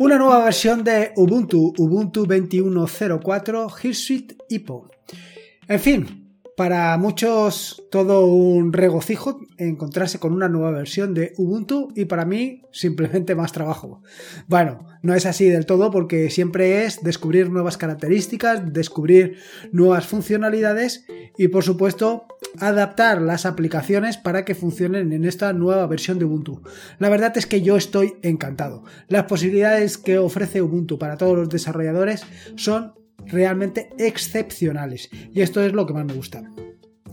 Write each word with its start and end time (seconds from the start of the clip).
Una 0.00 0.16
nueva 0.16 0.42
versión 0.42 0.82
de 0.82 1.12
Ubuntu, 1.14 1.74
Ubuntu 1.76 2.24
21.04, 2.24 3.84
Hirsuite 3.84 4.34
Hippo. 4.48 4.88
En 5.68 5.78
fin, 5.78 6.40
para 6.56 6.96
muchos 6.96 7.84
todo 7.90 8.24
un 8.24 8.72
regocijo 8.72 9.40
encontrarse 9.58 10.18
con 10.18 10.32
una 10.32 10.48
nueva 10.48 10.70
versión 10.70 11.12
de 11.12 11.34
Ubuntu 11.36 11.88
y 11.94 12.06
para 12.06 12.24
mí 12.24 12.62
simplemente 12.72 13.34
más 13.34 13.52
trabajo. 13.52 14.02
Bueno, 14.48 14.86
no 15.02 15.14
es 15.14 15.26
así 15.26 15.50
del 15.50 15.66
todo 15.66 15.90
porque 15.90 16.30
siempre 16.30 16.86
es 16.86 17.02
descubrir 17.02 17.50
nuevas 17.50 17.76
características, 17.76 18.72
descubrir 18.72 19.36
nuevas 19.70 20.06
funcionalidades 20.06 21.04
y 21.36 21.48
por 21.48 21.62
supuesto 21.62 22.24
adaptar 22.58 23.20
las 23.22 23.46
aplicaciones 23.46 24.16
para 24.16 24.44
que 24.44 24.54
funcionen 24.54 25.12
en 25.12 25.24
esta 25.24 25.52
nueva 25.52 25.86
versión 25.86 26.18
de 26.18 26.24
Ubuntu. 26.24 26.62
La 26.98 27.08
verdad 27.08 27.36
es 27.36 27.46
que 27.46 27.62
yo 27.62 27.76
estoy 27.76 28.14
encantado. 28.22 28.84
Las 29.08 29.24
posibilidades 29.24 29.98
que 29.98 30.18
ofrece 30.18 30.62
Ubuntu 30.62 30.98
para 30.98 31.16
todos 31.16 31.36
los 31.36 31.48
desarrolladores 31.48 32.24
son 32.56 32.94
realmente 33.26 33.90
excepcionales 33.98 35.10
y 35.32 35.40
esto 35.42 35.62
es 35.62 35.72
lo 35.72 35.86
que 35.86 35.94
más 35.94 36.04
me 36.04 36.14
gusta. 36.14 36.42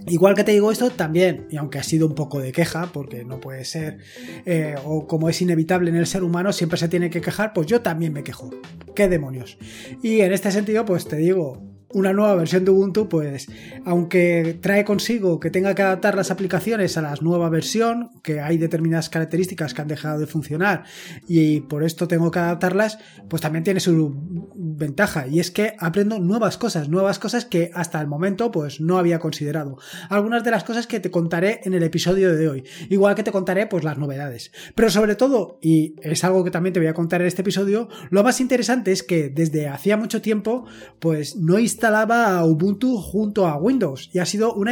Igual 0.10 0.36
que 0.36 0.46
te 0.46 0.54
digo 0.54 0.72
esto, 0.72 0.90
también, 0.90 1.48
y 1.49 1.58
aunque 1.58 1.80
ha 1.80 1.84
sido 1.84 2.08
un 2.08 2.16
poco 2.16 2.40
de 2.40 2.54
queja, 2.54 2.91
porque 2.94 3.26
no 3.26 3.41
puede 3.41 3.66
ser, 3.66 3.98
eh, 4.46 4.76
o 4.85 5.05
como 5.05 5.27
es 5.27 5.41
inevitable 5.41 5.90
en 5.90 5.98
el 5.98 6.08
ser 6.08 6.24
humano, 6.24 6.54
siempre 6.54 6.77
se 6.77 6.88
tiene 6.88 7.10
que 7.10 7.20
quejar, 7.20 7.52
pues 7.52 7.68
yo 7.68 7.82
también 7.82 8.13
me 8.13 8.24
quejo. 8.24 8.49
¿Qué 8.96 9.10
demonios? 9.10 9.58
Y 10.02 10.22
en 10.22 10.32
este 10.32 10.52
sentido, 10.52 10.85
pues 10.85 11.10
te 11.10 11.18
digo, 11.18 11.62
una 11.90 12.12
nueva 12.14 12.36
versión 12.36 12.66
de 12.66 12.72
Ubuntu, 12.72 13.08
pues 13.08 13.48
aunque 13.86 14.58
trae 14.62 14.84
consigo 14.84 15.40
que 15.40 15.50
tenga 15.50 15.73
que 15.73 15.84
adaptar 15.84 16.16
las 16.16 16.32
aplicaciones 16.32 16.98
a 16.98 17.02
la 17.02 17.16
nueva 17.22 17.50
versión, 17.50 18.10
que 18.23 18.41
hay 18.41 18.58
determinadas 18.58 19.10
características 19.10 19.74
que 19.74 19.82
han 19.82 19.88
dejado 19.88 20.20
de 20.20 20.27
funcionar 20.27 20.84
y 21.27 21.62
por 21.62 21.84
esto 21.84 22.08
tengo 22.08 22.30
que 22.32 22.40
adaptarlas, 22.40 22.99
pues 23.30 23.41
también 23.41 23.63
tiene 23.63 23.80
su 23.80 24.13
ventaja 24.55 25.27
y 25.27 25.40
es 25.40 25.49
que 25.52 25.76
aprendo 25.80 26.20
nuevas 26.20 26.58
cosas, 26.58 26.90
nuevas 26.90 27.20
cosas 27.20 27.46
que 27.46 27.71
hasta 27.74 28.02
el 28.02 28.08
momento 28.08 28.52
pues 28.52 28.82
no 28.82 28.98
había 28.98 29.20
considerado. 29.20 29.77
Algunas 30.10 30.43
de 30.43 30.52
las 30.52 30.63
cosas 30.63 30.88
que 30.88 30.99
te 30.99 31.12
contaré 31.12 31.62
en 31.63 31.74
el 31.74 31.84
episodio 31.84 32.35
de 32.35 32.49
hoy, 32.49 32.63
igual 32.90 33.15
que 33.15 33.24
te 33.24 33.32
contaré 33.32 33.68
pues 33.68 33.84
las 33.84 33.98
novedades. 33.98 34.52
Pero 34.76 34.90
sobre 34.90 35.15
todo, 35.15 35.58
y 35.62 35.96
es 36.02 36.24
algo 36.24 36.43
que 36.43 36.52
también 36.52 36.74
te 36.74 36.80
voy 36.80 36.88
a 36.88 36.93
contar 36.93 37.21
en 37.21 37.27
este 37.27 37.43
episodio, 37.43 37.88
lo 38.10 38.24
más 38.24 38.41
interesante 38.41 38.91
es 38.91 39.04
que 39.04 39.30
desde 39.30 39.68
hacía 39.68 39.96
mucho 39.96 40.21
tiempo 40.21 40.65
pues 40.99 41.35
no 41.38 41.58
he 41.58 41.62
instalaba 41.78 42.44
Ubuntu 42.44 42.98
junto 42.98 43.46
a 43.46 43.56
Windows 43.56 44.10
y 44.12 44.18
ha 44.18 44.26
sido 44.26 44.52
una, 44.56 44.72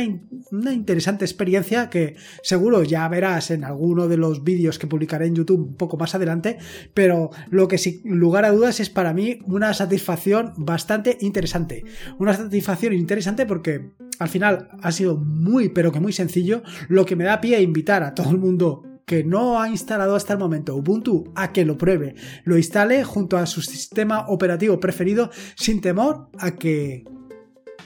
una, 0.51 0.73
interesante 0.73 1.23
experiencia 1.23 1.87
que 1.87 2.15
seguro 2.41 2.81
ya 2.81 3.07
verás 3.07 3.51
en 3.51 3.63
alguno 3.63 4.07
de 4.07 4.17
los 4.17 4.43
vídeos 4.43 4.79
que 4.79 4.87
publicaré 4.87 5.27
en 5.27 5.35
YouTube 5.35 5.61
un 5.61 5.75
poco 5.75 5.97
más 5.97 6.15
adelante, 6.15 6.57
pero 6.95 7.29
lo 7.51 7.67
que 7.67 7.77
sin 7.77 8.01
lugar 8.03 8.43
a 8.43 8.51
dudas 8.51 8.79
es 8.79 8.89
para 8.89 9.13
mí 9.13 9.37
una 9.45 9.75
satisfacción 9.75 10.53
bastante 10.57 11.19
interesante. 11.21 11.85
Una 12.17 12.33
satisfacción 12.33 12.93
interesante 12.93 13.45
porque 13.45 13.91
al 14.17 14.29
final 14.29 14.69
ha 14.81 14.91
sido 14.91 15.15
muy 15.15 15.69
pero 15.69 15.91
que 15.91 15.99
muy 15.99 16.11
sencillo, 16.11 16.63
lo 16.87 17.05
que 17.05 17.15
me 17.15 17.23
da 17.23 17.39
pie 17.39 17.57
a 17.57 17.61
invitar 17.61 18.01
a 18.01 18.15
todo 18.15 18.31
el 18.31 18.39
mundo 18.39 18.94
que 19.05 19.23
no 19.23 19.61
ha 19.61 19.69
instalado 19.69 20.15
hasta 20.15 20.33
el 20.33 20.39
momento 20.39 20.75
Ubuntu 20.75 21.31
a 21.35 21.51
que 21.51 21.65
lo 21.65 21.77
pruebe, 21.77 22.15
lo 22.43 22.57
instale 22.57 23.03
junto 23.03 23.37
a 23.37 23.45
su 23.45 23.61
sistema 23.61 24.25
operativo 24.27 24.79
preferido 24.79 25.29
sin 25.55 25.81
temor 25.81 26.29
a 26.39 26.51
que 26.51 27.05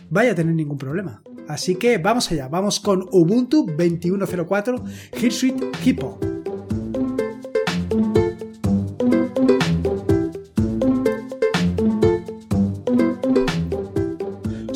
vaya 0.09 0.31
a 0.31 0.35
tener 0.35 0.55
ningún 0.55 0.77
problema. 0.77 1.21
Así 1.47 1.75
que 1.75 1.97
vamos 1.97 2.31
allá, 2.31 2.47
vamos 2.47 2.79
con 2.79 3.05
Ubuntu 3.11 3.65
2104 3.65 4.83
Hirsuite 5.19 5.71
Hippo. 5.83 6.38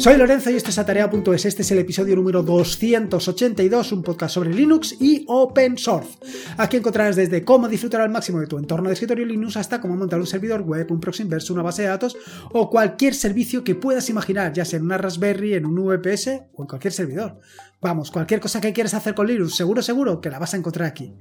Soy 0.04 0.18
Lorenzo 0.18 0.52
y 0.52 0.56
esto 0.56 0.70
es 0.70 0.78
Atarea.es. 0.78 1.46
Este 1.46 1.62
es 1.62 1.72
el 1.72 1.80
episodio 1.80 2.18
número 2.18 2.44
282, 2.44 3.94
un 3.94 4.04
podcast 4.04 4.34
sobre 4.34 4.54
Linux 4.54 4.98
y 5.00 5.24
Open 5.30 5.78
Source. 5.78 6.18
Aquí 6.58 6.76
encontrarás 6.76 7.16
desde 7.16 7.46
cómo 7.46 7.70
disfrutar 7.70 8.02
al 8.02 8.10
máximo 8.10 8.42
de 8.42 8.48
tu 8.48 8.58
entorno 8.58 8.90
de 8.90 8.96
escritorio 8.96 9.26
Linux 9.26 9.56
hasta 9.56 9.80
cómo 9.80 9.96
montar 9.96 10.20
un 10.20 10.28
servidor 10.28 10.64
web, 10.64 10.92
un 10.92 11.00
proxy 11.00 11.24
inverso, 11.24 11.54
una 11.54 11.64
base 11.64 11.84
de 11.84 11.88
datos 11.88 12.18
o 12.52 12.70
cualquier 12.70 13.16
servicio 13.16 13.64
que 13.64 13.76
puedas 13.76 14.10
imaginar, 14.10 14.52
ya 14.52 14.66
sea 14.66 14.78
en 14.78 14.84
una 14.84 14.98
Raspberry, 14.98 15.54
en 15.54 15.66
un 15.66 15.76
VPS 15.76 16.28
o 16.54 16.64
en 16.64 16.68
cualquier 16.68 16.92
servidor. 16.92 17.40
Vamos, 17.80 18.12
cualquier 18.12 18.42
cosa 18.42 18.60
que 18.60 18.74
quieras 18.74 18.96
hacer 18.96 19.16
con 19.16 19.26
Linux, 19.26 19.56
seguro, 19.56 19.82
seguro 19.82 20.20
que 20.20 20.30
la 20.30 20.38
vas 20.38 20.54
a 20.54 20.58
encontrar 20.58 20.86
aquí. 20.86 21.14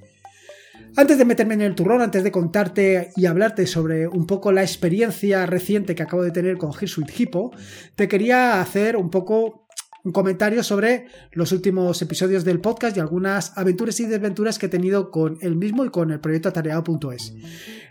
Antes 0.95 1.17
de 1.17 1.25
meterme 1.25 1.55
en 1.55 1.63
el 1.63 1.75
turrón, 1.75 2.03
antes 2.03 2.23
de 2.23 2.31
contarte 2.31 3.11
y 3.17 3.27
hablarte 3.27 3.67
sobre 3.67 4.07
un 4.07 4.27
poco 4.27 4.53
la 4.53 4.63
experiencia 4.63 5.47
reciente 5.47 5.95
que 5.95 6.03
acabo 6.03 6.23
de 6.23 6.33
tener 6.33 6.59
con 6.59 6.71
Hirsuite 6.71 7.15
Hippo, 7.17 7.51
te 7.97 8.09
quería 8.09 8.61
hacer 8.61 8.97
un 8.97 9.09
poco 9.09 9.63
un 10.05 10.13
comentario 10.13 10.63
sobre 10.63 11.07
los 11.33 11.53
últimos 11.53 12.03
episodios 12.03 12.45
del 12.45 12.61
podcast 12.61 12.97
y 12.97 13.01
algunas 13.01 13.57
aventuras 13.57 14.01
y 14.01 14.07
desventuras 14.07 14.59
que 14.59 14.67
he 14.67 14.69
tenido 14.69 15.11
con 15.11 15.39
el 15.41 15.57
mismo 15.57 15.85
y 15.85 15.91
con 15.91 16.11
el 16.11 16.21
proyecto 16.21 16.49
atareado.es. 16.49 17.35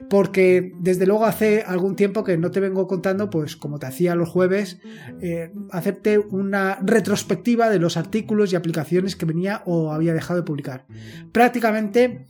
Porque 0.09 0.73
desde 0.79 1.07
luego 1.07 1.25
hace 1.25 1.63
algún 1.65 1.95
tiempo 1.95 2.23
que 2.23 2.37
no 2.37 2.51
te 2.51 2.59
vengo 2.59 2.85
contando, 2.85 3.29
pues 3.29 3.55
como 3.55 3.79
te 3.79 3.85
hacía 3.85 4.13
los 4.15 4.29
jueves, 4.29 4.79
eh, 5.21 5.51
hacerte 5.71 6.17
una 6.19 6.79
retrospectiva 6.81 7.69
de 7.69 7.79
los 7.79 7.95
artículos 7.95 8.51
y 8.51 8.57
aplicaciones 8.57 9.15
que 9.15 9.25
venía 9.25 9.63
o 9.65 9.93
había 9.93 10.13
dejado 10.13 10.41
de 10.41 10.45
publicar. 10.45 10.85
Prácticamente 11.31 12.27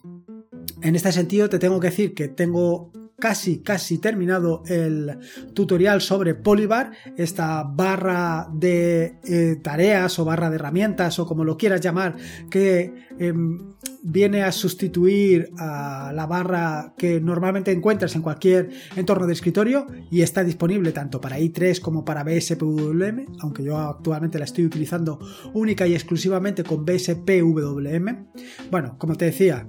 en 0.82 0.96
este 0.96 1.12
sentido 1.12 1.50
te 1.50 1.60
tengo 1.60 1.80
que 1.80 1.90
decir 1.90 2.14
que 2.14 2.28
tengo 2.28 2.92
casi, 3.22 3.60
casi 3.60 4.00
terminado 4.00 4.64
el 4.68 5.18
tutorial 5.54 6.02
sobre 6.02 6.36
Polybar, 6.36 6.92
esta 7.16 7.64
barra 7.64 8.50
de 8.52 9.20
eh, 9.24 9.58
tareas 9.62 10.20
o 10.20 10.26
barra 10.26 10.50
de 10.50 10.56
herramientas 10.56 11.20
o 11.20 11.26
como 11.26 11.46
lo 11.46 11.56
quieras 11.56 11.80
llamar, 11.80 12.18
que 12.50 12.94
em, 13.20 13.76
viene 14.04 14.44
a 14.44 14.52
sustituir 14.52 15.52
a 15.58 16.12
la 16.14 16.26
barra 16.26 16.94
que 16.98 17.22
normalmente 17.22 17.72
encuentras 17.72 18.16
en 18.16 18.24
cualquier 18.24 18.70
entorno 18.96 19.28
de 19.28 19.34
escritorio 19.34 19.86
y 20.10 20.22
está 20.22 20.44
disponible 20.44 20.92
tanto 20.92 21.22
para 21.22 21.40
i3 21.40 21.80
como 21.80 22.04
para 22.04 22.24
BSPWM, 22.24 23.38
aunque 23.40 23.64
yo 23.64 23.78
actualmente 23.78 24.40
la 24.40 24.46
estoy 24.46 24.66
utilizando 24.66 25.20
única 25.54 25.86
y 25.86 25.94
exclusivamente 25.94 26.64
con 26.64 26.84
BSPWM. 26.84 28.26
Bueno, 28.72 28.96
como 28.98 29.16
te 29.16 29.26
decía, 29.26 29.68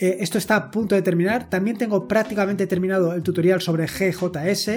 eh, 0.00 0.16
esto 0.20 0.38
está 0.38 0.56
a 0.56 0.70
punto 0.70 0.94
de 0.94 1.02
terminar. 1.02 1.50
También 1.50 1.76
tengo 1.76 2.08
prácticamente 2.08 2.66
terminado 2.66 3.12
el 3.12 3.22
tutorial 3.22 3.60
sobre 3.60 3.86
GJS, 3.86 4.68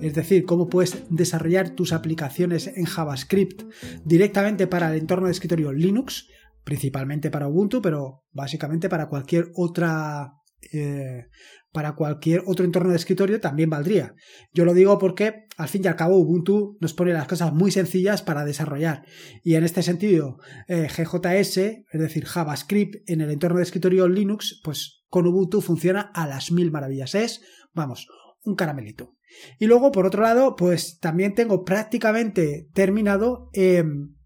es 0.00 0.14
decir, 0.14 0.46
cómo 0.46 0.68
puedes 0.68 1.04
desarrollar 1.10 1.70
tus 1.70 1.92
aplicaciones 1.92 2.66
en 2.66 2.86
JavaScript 2.86 3.62
directamente 4.06 4.66
para 4.66 4.90
el 4.90 4.98
entorno 4.98 5.26
de 5.26 5.32
escritorio 5.32 5.70
Linux, 5.72 6.28
principalmente 6.64 7.30
para 7.30 7.46
Ubuntu, 7.46 7.82
pero 7.82 8.24
básicamente 8.32 8.88
para 8.88 9.08
cualquier 9.08 9.50
otra 9.54 10.32
eh, 10.72 11.26
para 11.72 11.94
cualquier 11.94 12.42
otro 12.46 12.64
entorno 12.64 12.90
de 12.90 12.96
escritorio 12.96 13.40
también 13.40 13.70
valdría. 13.70 14.14
Yo 14.52 14.64
lo 14.64 14.74
digo 14.74 14.98
porque 14.98 15.46
al 15.56 15.68
fin 15.68 15.82
y 15.84 15.88
al 15.88 15.96
cabo 15.96 16.16
Ubuntu 16.16 16.76
nos 16.80 16.94
pone 16.94 17.12
las 17.12 17.28
cosas 17.28 17.52
muy 17.52 17.70
sencillas 17.70 18.22
para 18.22 18.44
desarrollar 18.44 19.04
y 19.42 19.54
en 19.54 19.64
este 19.64 19.82
sentido 19.82 20.38
eh, 20.68 20.88
GJS, 20.88 21.56
es 21.58 22.00
decir 22.00 22.24
JavaScript 22.24 23.08
en 23.08 23.20
el 23.20 23.30
entorno 23.30 23.58
de 23.58 23.64
escritorio 23.64 24.08
Linux, 24.08 24.60
pues 24.64 25.04
con 25.08 25.26
Ubuntu 25.26 25.60
funciona 25.60 26.10
a 26.14 26.26
las 26.26 26.52
mil 26.52 26.70
maravillas. 26.70 27.14
Es, 27.14 27.42
vamos, 27.74 28.08
un 28.42 28.54
caramelito. 28.54 29.16
Y 29.58 29.66
luego, 29.66 29.92
por 29.92 30.06
otro 30.06 30.22
lado, 30.22 30.56
pues 30.56 30.98
también 30.98 31.34
tengo 31.34 31.64
prácticamente 31.64 32.68
terminado 32.72 33.48
em, 33.52 34.16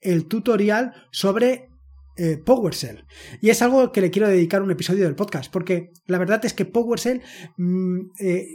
el 0.00 0.26
tutorial 0.26 0.92
sobre 1.10 1.68
eh. 2.16 2.42
Y 3.40 3.50
es 3.50 3.62
algo 3.62 3.90
que 3.90 4.00
le 4.00 4.10
quiero 4.10 4.28
dedicar 4.28 4.62
un 4.62 4.70
episodio 4.70 5.04
del 5.04 5.14
podcast, 5.14 5.52
porque 5.52 5.92
la 6.06 6.18
verdad 6.18 6.44
es 6.44 6.54
que 6.54 6.64
PowerShell 6.64 7.22
mm, 7.56 8.00
eh, 8.20 8.46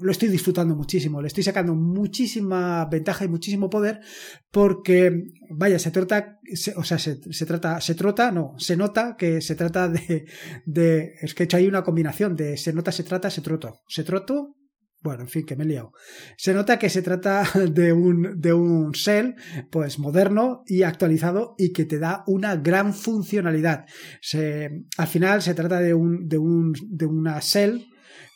lo 0.00 0.10
estoy 0.10 0.28
disfrutando 0.28 0.74
muchísimo, 0.74 1.20
le 1.20 1.28
estoy 1.28 1.44
sacando 1.44 1.74
muchísima 1.74 2.84
ventaja 2.86 3.24
y 3.24 3.28
muchísimo 3.28 3.70
poder, 3.70 4.00
porque, 4.50 5.24
vaya, 5.50 5.78
se 5.78 5.90
trata, 5.90 6.40
o 6.76 6.84
sea, 6.84 6.98
se, 6.98 7.46
trata, 7.46 7.80
se 7.80 7.94
trota, 7.94 8.32
no, 8.32 8.54
se 8.58 8.76
nota 8.76 9.16
que 9.16 9.40
se 9.40 9.54
trata 9.54 9.88
de, 9.88 10.26
de, 10.66 11.14
es 11.20 11.34
que 11.34 11.44
he 11.44 11.46
hecho 11.46 11.56
ahí 11.56 11.66
una 11.66 11.84
combinación 11.84 12.36
de 12.36 12.56
se 12.56 12.72
nota, 12.72 12.92
se 12.92 13.04
trata, 13.04 13.30
se 13.30 13.42
troto, 13.42 13.80
se 13.86 14.04
troto, 14.04 14.53
bueno, 15.04 15.22
en 15.22 15.28
fin, 15.28 15.44
que 15.44 15.54
me 15.54 15.64
he 15.64 15.66
liado. 15.66 15.92
Se 16.38 16.54
nota 16.54 16.78
que 16.78 16.88
se 16.88 17.02
trata 17.02 17.44
de 17.70 17.92
un, 17.92 18.40
de 18.40 18.54
un 18.54 18.90
shell, 18.92 19.36
pues 19.70 19.98
moderno 19.98 20.62
y 20.66 20.82
actualizado 20.82 21.54
y 21.58 21.72
que 21.72 21.84
te 21.84 21.98
da 21.98 22.24
una 22.26 22.56
gran 22.56 22.94
funcionalidad. 22.94 23.84
al 24.96 25.06
final 25.06 25.42
se 25.42 25.54
trata 25.54 25.78
de, 25.80 25.92
un, 25.92 26.26
de, 26.26 26.38
un, 26.38 26.72
de 26.88 27.06
una 27.06 27.38
shell 27.40 27.86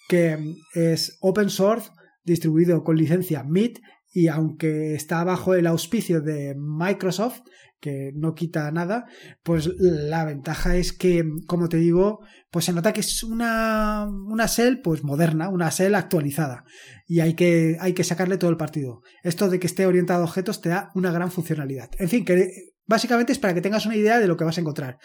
que 0.09 0.39
es 0.75 1.17
open 1.21 1.49
source, 1.49 1.91
distribuido 2.25 2.85
con 2.85 2.97
licencia 2.97 3.43
MIT 3.43 3.79
y 4.13 4.29
aunque 4.29 4.95
está 4.95 5.25
bajo 5.25 5.55
el 5.55 5.67
auspicio 5.67 6.21
de 6.21 6.55
Microsoft, 6.55 7.41
que 7.81 8.13
no 8.15 8.35
quita 8.35 8.71
nada, 8.71 9.07
pues 9.43 9.71
la 9.79 10.25
ventaja 10.25 10.77
es 10.77 10.93
que, 10.93 11.25
como 11.47 11.69
te 11.69 11.77
digo, 11.77 12.21
pues 12.51 12.65
se 12.65 12.73
nota 12.73 12.93
que 12.93 13.01
es 13.01 13.23
una, 13.23 14.07
una 14.07 14.47
shell 14.47 14.81
pues 14.81 15.05
moderna, 15.05 15.49
una 15.49 15.71
shell 15.71 15.95
actualizada 15.95 16.65
y 17.07 17.21
hay 17.21 17.35
que, 17.35 17.77
hay 17.81 17.93
que 17.93 18.05
sacarle 18.05 18.39
todo 18.39 18.51
el 18.51 18.57
partido. 18.57 19.03
Esto 19.23 19.49
de 19.49 19.59
que 19.59 19.67
esté 19.67 19.87
orientado 19.87 20.23
a 20.23 20.27
objetos 20.27 20.61
te 20.61 20.71
da 20.71 20.91
una 20.95 21.13
gran 21.13 21.31
funcionalidad. 21.31 21.91
En 21.99 22.09
fin, 22.09 22.25
que 22.25 22.75
Básicamente 22.89 23.33
es 23.33 23.39
para 23.39 23.53
que 23.53 23.61
tengas 23.61 23.85
una 23.85 23.97
idea 23.97 24.19
de 24.19 24.27
lo 24.27 24.39
que 24.39 24.45
vas 24.45 24.57
a 24.57 24.63
encontrar. 24.63 24.99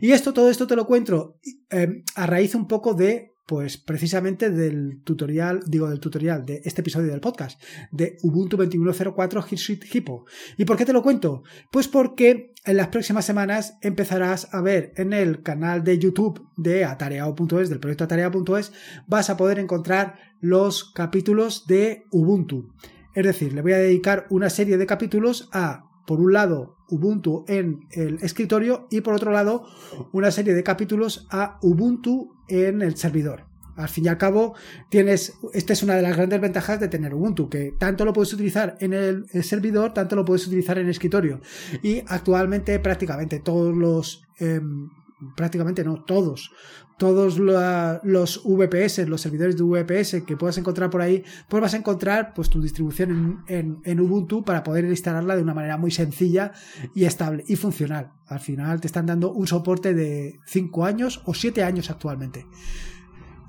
Y 0.00 0.10
esto, 0.10 0.32
todo 0.32 0.50
esto 0.50 0.66
te 0.66 0.74
lo 0.74 0.86
cuento 0.86 1.38
eh, 1.70 2.02
a 2.16 2.26
raíz 2.26 2.56
un 2.56 2.66
poco 2.66 2.94
de 2.94 3.30
pues 3.48 3.78
precisamente 3.78 4.50
del 4.50 5.00
tutorial, 5.04 5.62
digo 5.66 5.88
del 5.88 6.00
tutorial 6.00 6.44
de 6.44 6.60
este 6.66 6.82
episodio 6.82 7.10
del 7.10 7.22
podcast, 7.22 7.58
de 7.90 8.18
Ubuntu 8.20 8.58
21.04 8.58 9.46
Hirsuite 9.50 9.86
Hippo. 9.90 10.26
¿Y 10.58 10.66
por 10.66 10.76
qué 10.76 10.84
te 10.84 10.92
lo 10.92 11.02
cuento? 11.02 11.44
Pues 11.72 11.88
porque 11.88 12.52
en 12.66 12.76
las 12.76 12.88
próximas 12.88 13.24
semanas 13.24 13.78
empezarás 13.80 14.52
a 14.52 14.60
ver 14.60 14.92
en 14.96 15.14
el 15.14 15.42
canal 15.42 15.82
de 15.82 15.98
YouTube 15.98 16.46
de 16.58 16.84
atareado.es, 16.84 17.70
del 17.70 17.80
proyecto 17.80 18.04
atareado.es, 18.04 18.70
vas 19.06 19.30
a 19.30 19.38
poder 19.38 19.58
encontrar 19.58 20.16
los 20.42 20.92
capítulos 20.92 21.66
de 21.66 22.04
Ubuntu. 22.10 22.68
Es 23.14 23.24
decir, 23.24 23.54
le 23.54 23.62
voy 23.62 23.72
a 23.72 23.78
dedicar 23.78 24.26
una 24.28 24.50
serie 24.50 24.76
de 24.76 24.84
capítulos 24.84 25.48
a, 25.54 25.88
por 26.06 26.20
un 26.20 26.34
lado, 26.34 26.76
Ubuntu 26.90 27.46
en 27.48 27.80
el 27.92 28.16
escritorio 28.20 28.88
y 28.90 29.00
por 29.00 29.14
otro 29.14 29.32
lado 29.32 29.66
una 30.12 30.30
serie 30.30 30.54
de 30.54 30.62
capítulos 30.62 31.26
a 31.30 31.58
Ubuntu 31.62 32.37
en 32.48 32.82
el 32.82 32.96
servidor. 32.96 33.44
Al 33.76 33.88
fin 33.88 34.06
y 34.06 34.08
al 34.08 34.18
cabo, 34.18 34.54
tienes, 34.88 35.34
esta 35.54 35.72
es 35.72 35.84
una 35.84 35.94
de 35.94 36.02
las 36.02 36.16
grandes 36.16 36.40
ventajas 36.40 36.80
de 36.80 36.88
tener 36.88 37.14
Ubuntu, 37.14 37.48
que 37.48 37.74
tanto 37.78 38.04
lo 38.04 38.12
puedes 38.12 38.32
utilizar 38.32 38.76
en 38.80 38.92
el, 38.92 39.26
servidor, 39.44 39.94
tanto 39.94 40.16
lo 40.16 40.24
puedes 40.24 40.48
utilizar 40.48 40.78
en 40.78 40.86
el 40.86 40.90
escritorio. 40.90 41.40
Y 41.80 42.02
actualmente 42.08 42.76
prácticamente 42.80 43.38
todos 43.38 43.76
los 43.76 44.24
em, 44.40 44.90
prácticamente 45.36 45.84
no, 45.84 46.02
todos, 46.04 46.52
todos 46.98 47.38
los 47.38 48.42
VPS, 48.44 49.08
los 49.08 49.20
servidores 49.20 49.56
de 49.56 49.62
VPS 49.62 50.22
que 50.26 50.36
puedas 50.36 50.58
encontrar 50.58 50.90
por 50.90 51.00
ahí, 51.00 51.24
pues 51.48 51.60
vas 51.60 51.74
a 51.74 51.78
encontrar 51.78 52.32
pues 52.34 52.50
tu 52.50 52.60
distribución 52.60 53.44
en, 53.48 53.80
en, 53.84 54.00
Ubuntu 54.00 54.44
para 54.44 54.62
poder 54.62 54.84
instalarla 54.84 55.36
de 55.36 55.42
una 55.42 55.54
manera 55.54 55.76
muy 55.76 55.90
sencilla 55.90 56.52
y 56.94 57.04
estable 57.04 57.44
y 57.46 57.56
funcional. 57.56 58.12
Al 58.26 58.40
final 58.40 58.80
te 58.80 58.86
están 58.86 59.06
dando 59.06 59.32
un 59.32 59.46
soporte 59.46 59.94
de 59.94 60.40
5 60.46 60.84
años 60.84 61.22
o 61.24 61.34
7 61.34 61.62
años 61.62 61.90
actualmente. 61.90 62.46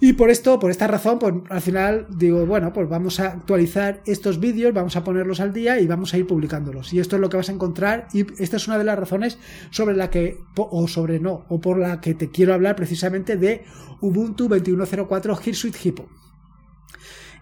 Y 0.02 0.14
por 0.14 0.30
esto, 0.30 0.60
por 0.60 0.72
esta 0.72 0.88
razón, 0.88 1.20
pues 1.20 1.34
al 1.50 1.62
final 1.62 2.08
digo, 2.10 2.46
bueno, 2.46 2.72
pues 2.72 2.88
vamos 2.88 3.20
a 3.20 3.34
actualizar 3.34 4.02
estos 4.06 4.40
vídeos, 4.40 4.74
vamos 4.74 4.96
a 4.96 5.04
ponerlos 5.04 5.42
al 5.42 5.52
día 5.52 5.80
y 5.80 5.88
vamos 5.88 6.14
a 6.14 6.18
ir 6.18 6.26
publicándolos. 6.26 6.94
Y 6.94 7.00
esto 7.00 7.18
es 7.18 7.22
lo 7.22 7.30
que 7.30 7.36
vas 7.36 7.50
a 7.50 7.52
encontrar 7.52 8.08
y 8.14 8.26
esta 8.42 8.56
es 8.56 8.68
una 8.68 8.78
de 8.78 8.86
las 8.86 8.98
razones 8.98 9.38
sobre 9.72 9.98
la 9.98 10.10
que, 10.10 10.38
o 10.56 10.88
sobre 10.88 11.20
no, 11.20 11.46
o 11.50 11.60
por 11.60 11.78
la 11.78 12.00
que 12.00 12.14
te 12.14 12.30
quiero 12.30 12.54
hablar 12.54 12.78
precisamente 12.78 13.36
de 13.36 13.66
Ubuntu 14.00 14.48
2104 14.48 15.40
Hirsuite 15.46 15.80
Hippo. 15.84 16.08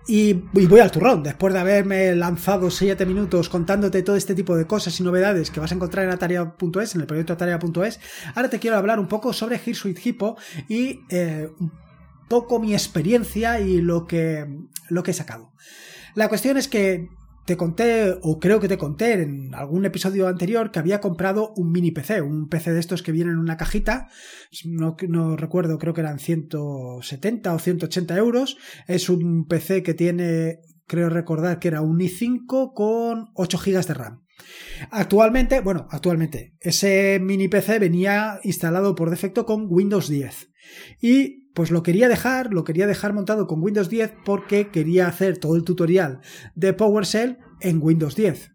Y, 0.08 0.34
voy 0.34 0.80
al 0.80 0.90
turrón, 0.90 1.22
después 1.22 1.54
de 1.54 1.60
haberme 1.60 2.16
lanzado 2.16 2.72
7 2.72 3.06
minutos 3.06 3.50
contándote 3.50 4.02
todo 4.04 4.16
este 4.16 4.34
tipo 4.34 4.56
de 4.56 4.66
cosas 4.66 4.98
y 5.00 5.04
novedades 5.04 5.52
que 5.52 5.60
vas 5.60 5.72
a 5.72 5.76
encontrar 5.76 6.06
en 6.06 6.12
Ataria.es, 6.12 6.96
en 6.96 7.02
el 7.02 7.08
proyecto 7.08 7.34
Ataria.es, 7.34 8.00
ahora 8.34 8.50
te 8.50 8.58
quiero 8.58 8.78
hablar 8.78 9.00
un 9.00 9.08
poco 9.08 9.34
sobre 9.34 9.60
Hirsuite 9.64 10.02
Hippo 10.04 10.38
y 10.70 11.02
eh, 11.10 11.50
poco 12.28 12.60
mi 12.60 12.74
experiencia 12.74 13.60
y 13.60 13.82
lo 13.82 14.06
que, 14.06 14.46
lo 14.90 15.04
que 15.04 15.12
he 15.12 15.14
sacado. 15.14 15.52
La 16.16 16.30
cuestión 16.30 16.58
es 16.58 16.68
que 16.68 17.10
te 17.48 17.56
conté, 17.56 18.14
o 18.24 18.40
creo 18.40 18.60
que 18.60 18.68
te 18.68 18.78
conté 18.78 19.14
en 19.14 19.56
algún 19.56 19.86
episodio 19.86 20.28
anterior, 20.28 20.70
que 20.70 20.80
había 20.80 21.00
comprado 21.00 21.54
un 21.56 21.72
mini 21.72 21.92
PC, 21.92 22.22
un 22.22 22.50
PC 22.50 22.74
de 22.74 22.80
estos 22.82 23.02
que 23.02 23.14
vienen 23.14 23.36
en 23.36 23.40
una 23.40 23.56
cajita, 23.56 24.10
no, 24.66 24.98
no 25.08 25.38
recuerdo, 25.38 25.78
creo 25.78 25.94
que 25.94 26.02
eran 26.02 26.20
170 26.20 27.54
o 27.54 27.60
180 27.60 28.18
euros. 28.18 28.58
Es 28.88 29.10
un 29.10 29.48
PC 29.48 29.82
que 29.82 29.94
tiene, 29.94 30.60
creo 30.88 31.10
recordar 31.10 31.60
que 31.60 31.70
era 31.70 31.82
un 31.82 32.00
i5 32.00 32.74
con 32.74 33.30
8 33.34 33.58
GB 33.58 33.86
de 33.86 33.94
RAM. 33.94 34.27
Actualmente, 34.92 35.62
bueno, 35.62 35.88
actualmente, 35.92 36.56
ese 36.60 37.20
mini 37.22 37.48
PC 37.48 37.80
venía 37.80 38.40
instalado 38.44 38.96
por 38.96 39.10
defecto 39.10 39.46
con 39.46 39.68
Windows 39.70 40.10
10. 40.10 40.50
Y 41.02 41.48
pues 41.54 41.72
lo 41.72 41.82
quería 41.82 42.08
dejar, 42.08 42.54
lo 42.54 42.64
quería 42.64 42.88
dejar 42.88 43.14
montado 43.14 43.48
con 43.48 43.64
Windows 43.64 43.90
10 43.90 44.14
porque 44.26 44.70
quería 44.70 45.08
hacer 45.08 45.40
todo 45.40 45.56
el 45.56 45.64
tutorial 45.64 46.22
de 46.56 46.74
PowerShell 46.74 47.40
en 47.62 47.80
Windows 47.82 48.16
10. 48.16 48.52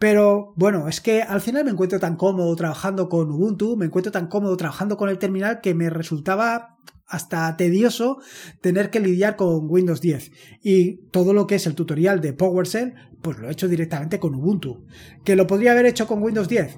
Pero 0.00 0.54
bueno, 0.56 0.88
es 0.88 1.02
que 1.02 1.22
al 1.22 1.42
final 1.42 1.64
me 1.64 1.70
encuentro 1.70 2.00
tan 2.00 2.16
cómodo 2.16 2.56
trabajando 2.56 3.10
con 3.10 3.30
Ubuntu, 3.30 3.76
me 3.76 3.84
encuentro 3.84 4.10
tan 4.10 4.28
cómodo 4.28 4.56
trabajando 4.56 4.96
con 4.96 5.10
el 5.10 5.18
terminal 5.18 5.60
que 5.60 5.74
me 5.74 5.90
resultaba 5.90 6.69
hasta 7.10 7.56
tedioso 7.56 8.18
tener 8.60 8.90
que 8.90 9.00
lidiar 9.00 9.36
con 9.36 9.68
Windows 9.68 10.00
10. 10.00 10.30
Y 10.62 11.08
todo 11.10 11.34
lo 11.34 11.46
que 11.46 11.56
es 11.56 11.66
el 11.66 11.74
tutorial 11.74 12.20
de 12.20 12.32
PowerShell, 12.32 12.94
pues 13.20 13.38
lo 13.38 13.48
he 13.48 13.52
hecho 13.52 13.68
directamente 13.68 14.18
con 14.18 14.34
Ubuntu. 14.34 14.86
¿Que 15.24 15.36
lo 15.36 15.46
podría 15.46 15.72
haber 15.72 15.86
hecho 15.86 16.06
con 16.06 16.22
Windows 16.22 16.48
10? 16.48 16.76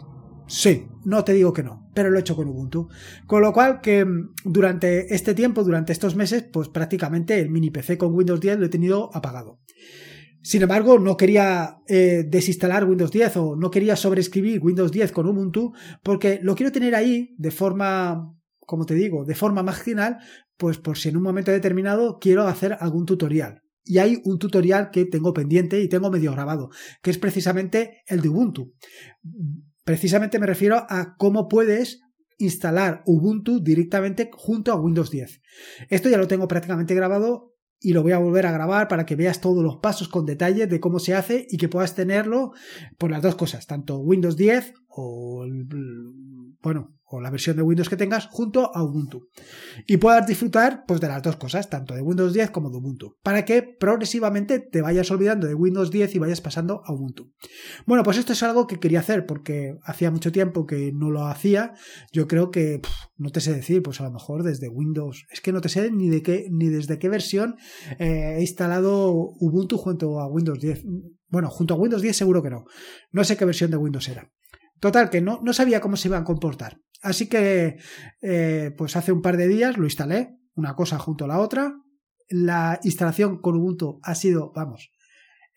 Sí, 0.48 0.86
no 1.04 1.24
te 1.24 1.32
digo 1.32 1.52
que 1.52 1.62
no, 1.62 1.88
pero 1.94 2.10
lo 2.10 2.16
he 2.16 2.20
hecho 2.20 2.36
con 2.36 2.48
Ubuntu. 2.48 2.88
Con 3.26 3.42
lo 3.42 3.52
cual 3.52 3.80
que 3.80 4.04
mm, 4.04 4.34
durante 4.44 5.14
este 5.14 5.34
tiempo, 5.34 5.64
durante 5.64 5.92
estos 5.92 6.16
meses, 6.16 6.42
pues 6.42 6.68
prácticamente 6.68 7.38
el 7.38 7.50
mini 7.50 7.70
PC 7.70 7.96
con 7.96 8.14
Windows 8.14 8.40
10 8.40 8.58
lo 8.58 8.66
he 8.66 8.70
tenido 8.70 9.14
apagado. 9.14 9.60
Sin 10.42 10.60
embargo, 10.60 10.98
no 10.98 11.16
quería 11.16 11.78
eh, 11.86 12.24
desinstalar 12.26 12.84
Windows 12.84 13.12
10 13.12 13.36
o 13.36 13.56
no 13.56 13.70
quería 13.70 13.94
sobreescribir 13.94 14.60
Windows 14.60 14.90
10 14.90 15.12
con 15.12 15.26
Ubuntu 15.26 15.72
porque 16.02 16.40
lo 16.42 16.56
quiero 16.56 16.72
tener 16.72 16.96
ahí 16.96 17.34
de 17.38 17.52
forma, 17.52 18.34
como 18.72 18.86
te 18.86 18.94
digo, 18.94 19.26
de 19.26 19.34
forma 19.34 19.62
marginal, 19.62 20.16
pues 20.56 20.78
por 20.78 20.96
si 20.96 21.10
en 21.10 21.18
un 21.18 21.22
momento 21.22 21.50
determinado 21.50 22.16
quiero 22.18 22.46
hacer 22.46 22.74
algún 22.80 23.04
tutorial. 23.04 23.60
Y 23.84 23.98
hay 23.98 24.22
un 24.24 24.38
tutorial 24.38 24.88
que 24.90 25.04
tengo 25.04 25.34
pendiente 25.34 25.82
y 25.82 25.90
tengo 25.90 26.10
medio 26.10 26.32
grabado, 26.32 26.70
que 27.02 27.10
es 27.10 27.18
precisamente 27.18 28.00
el 28.06 28.22
de 28.22 28.30
Ubuntu. 28.30 28.72
Precisamente 29.84 30.38
me 30.38 30.46
refiero 30.46 30.86
a 30.88 31.16
cómo 31.18 31.48
puedes 31.48 32.00
instalar 32.38 33.02
Ubuntu 33.04 33.62
directamente 33.62 34.30
junto 34.32 34.72
a 34.72 34.80
Windows 34.80 35.10
10. 35.10 35.42
Esto 35.90 36.08
ya 36.08 36.16
lo 36.16 36.26
tengo 36.26 36.48
prácticamente 36.48 36.94
grabado 36.94 37.52
y 37.78 37.92
lo 37.92 38.02
voy 38.02 38.12
a 38.12 38.18
volver 38.18 38.46
a 38.46 38.52
grabar 38.52 38.88
para 38.88 39.04
que 39.04 39.16
veas 39.16 39.42
todos 39.42 39.62
los 39.62 39.80
pasos 39.82 40.08
con 40.08 40.24
detalle 40.24 40.66
de 40.66 40.80
cómo 40.80 40.98
se 40.98 41.14
hace 41.14 41.46
y 41.50 41.58
que 41.58 41.68
puedas 41.68 41.94
tenerlo 41.94 42.52
por 42.96 43.10
las 43.10 43.20
dos 43.20 43.34
cosas, 43.34 43.66
tanto 43.66 43.98
Windows 43.98 44.38
10 44.38 44.72
o 44.88 45.44
bueno, 46.62 46.94
o 47.12 47.20
la 47.20 47.30
versión 47.30 47.56
de 47.56 47.62
Windows 47.62 47.88
que 47.88 47.96
tengas 47.96 48.26
junto 48.26 48.74
a 48.74 48.82
Ubuntu. 48.82 49.28
Y 49.86 49.98
puedas 49.98 50.26
disfrutar 50.26 50.84
pues, 50.86 51.00
de 51.00 51.08
las 51.08 51.22
dos 51.22 51.36
cosas, 51.36 51.68
tanto 51.68 51.94
de 51.94 52.02
Windows 52.02 52.32
10 52.32 52.50
como 52.50 52.70
de 52.70 52.78
Ubuntu, 52.78 53.16
para 53.22 53.44
que 53.44 53.62
progresivamente 53.62 54.58
te 54.58 54.82
vayas 54.82 55.10
olvidando 55.10 55.46
de 55.46 55.54
Windows 55.54 55.90
10 55.90 56.14
y 56.14 56.18
vayas 56.18 56.40
pasando 56.40 56.82
a 56.84 56.92
Ubuntu. 56.92 57.32
Bueno, 57.86 58.02
pues 58.02 58.18
esto 58.18 58.32
es 58.32 58.42
algo 58.42 58.66
que 58.66 58.80
quería 58.80 59.00
hacer 59.00 59.26
porque 59.26 59.76
hacía 59.84 60.10
mucho 60.10 60.32
tiempo 60.32 60.66
que 60.66 60.92
no 60.92 61.10
lo 61.10 61.26
hacía. 61.26 61.74
Yo 62.12 62.26
creo 62.26 62.50
que 62.50 62.80
no 63.16 63.30
te 63.30 63.40
sé 63.40 63.54
decir, 63.54 63.82
pues 63.82 64.00
a 64.00 64.04
lo 64.04 64.12
mejor 64.12 64.42
desde 64.42 64.68
Windows, 64.68 65.24
es 65.30 65.40
que 65.40 65.52
no 65.52 65.60
te 65.60 65.68
sé 65.68 65.90
ni 65.90 66.08
de 66.08 66.22
qué 66.22 66.46
ni 66.50 66.68
desde 66.68 66.98
qué 66.98 67.08
versión 67.08 67.56
eh, 67.98 68.36
he 68.38 68.40
instalado 68.40 69.12
Ubuntu 69.12 69.76
junto 69.76 70.20
a 70.20 70.26
Windows 70.26 70.60
10. 70.60 70.84
Bueno, 71.28 71.48
junto 71.48 71.74
a 71.74 71.76
Windows 71.76 72.02
10 72.02 72.16
seguro 72.16 72.42
que 72.42 72.50
no. 72.50 72.64
No 73.10 73.24
sé 73.24 73.36
qué 73.36 73.44
versión 73.44 73.70
de 73.70 73.76
Windows 73.76 74.08
era. 74.08 74.30
Total, 74.80 75.10
que 75.10 75.20
no, 75.20 75.40
no 75.42 75.52
sabía 75.52 75.80
cómo 75.80 75.96
se 75.96 76.08
iban 76.08 76.22
a 76.22 76.24
comportar. 76.24 76.80
Así 77.02 77.28
que, 77.28 77.78
eh, 78.22 78.72
pues 78.78 78.96
hace 78.96 79.12
un 79.12 79.22
par 79.22 79.36
de 79.36 79.48
días 79.48 79.76
lo 79.76 79.84
instalé, 79.84 80.38
una 80.54 80.74
cosa 80.74 80.98
junto 80.98 81.24
a 81.24 81.28
la 81.28 81.40
otra. 81.40 81.74
La 82.28 82.80
instalación 82.84 83.40
con 83.40 83.56
Ubuntu 83.56 83.98
ha 84.02 84.14
sido, 84.14 84.52
vamos, 84.54 84.92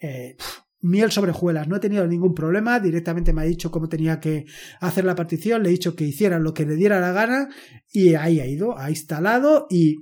eh, 0.01 0.35
miel 0.81 1.11
sobre 1.11 1.31
juelas. 1.31 1.67
No 1.67 1.75
he 1.75 1.79
tenido 1.79 2.05
ningún 2.07 2.33
problema. 2.33 2.79
Directamente 2.79 3.31
me 3.31 3.41
ha 3.41 3.45
dicho 3.45 3.71
cómo 3.71 3.89
tenía 3.89 4.19
que 4.19 4.45
hacer 4.79 5.05
la 5.05 5.15
partición. 5.15 5.63
Le 5.63 5.69
he 5.69 5.73
dicho 5.73 5.95
que 5.95 6.05
hiciera 6.05 6.39
lo 6.39 6.53
que 6.53 6.65
le 6.65 6.75
diera 6.75 6.99
la 6.99 7.11
gana. 7.11 7.49
Y 7.91 8.15
ahí 8.15 8.39
ha 8.39 8.47
ido, 8.47 8.77
ha 8.77 8.89
instalado 8.89 9.67
y 9.69 9.97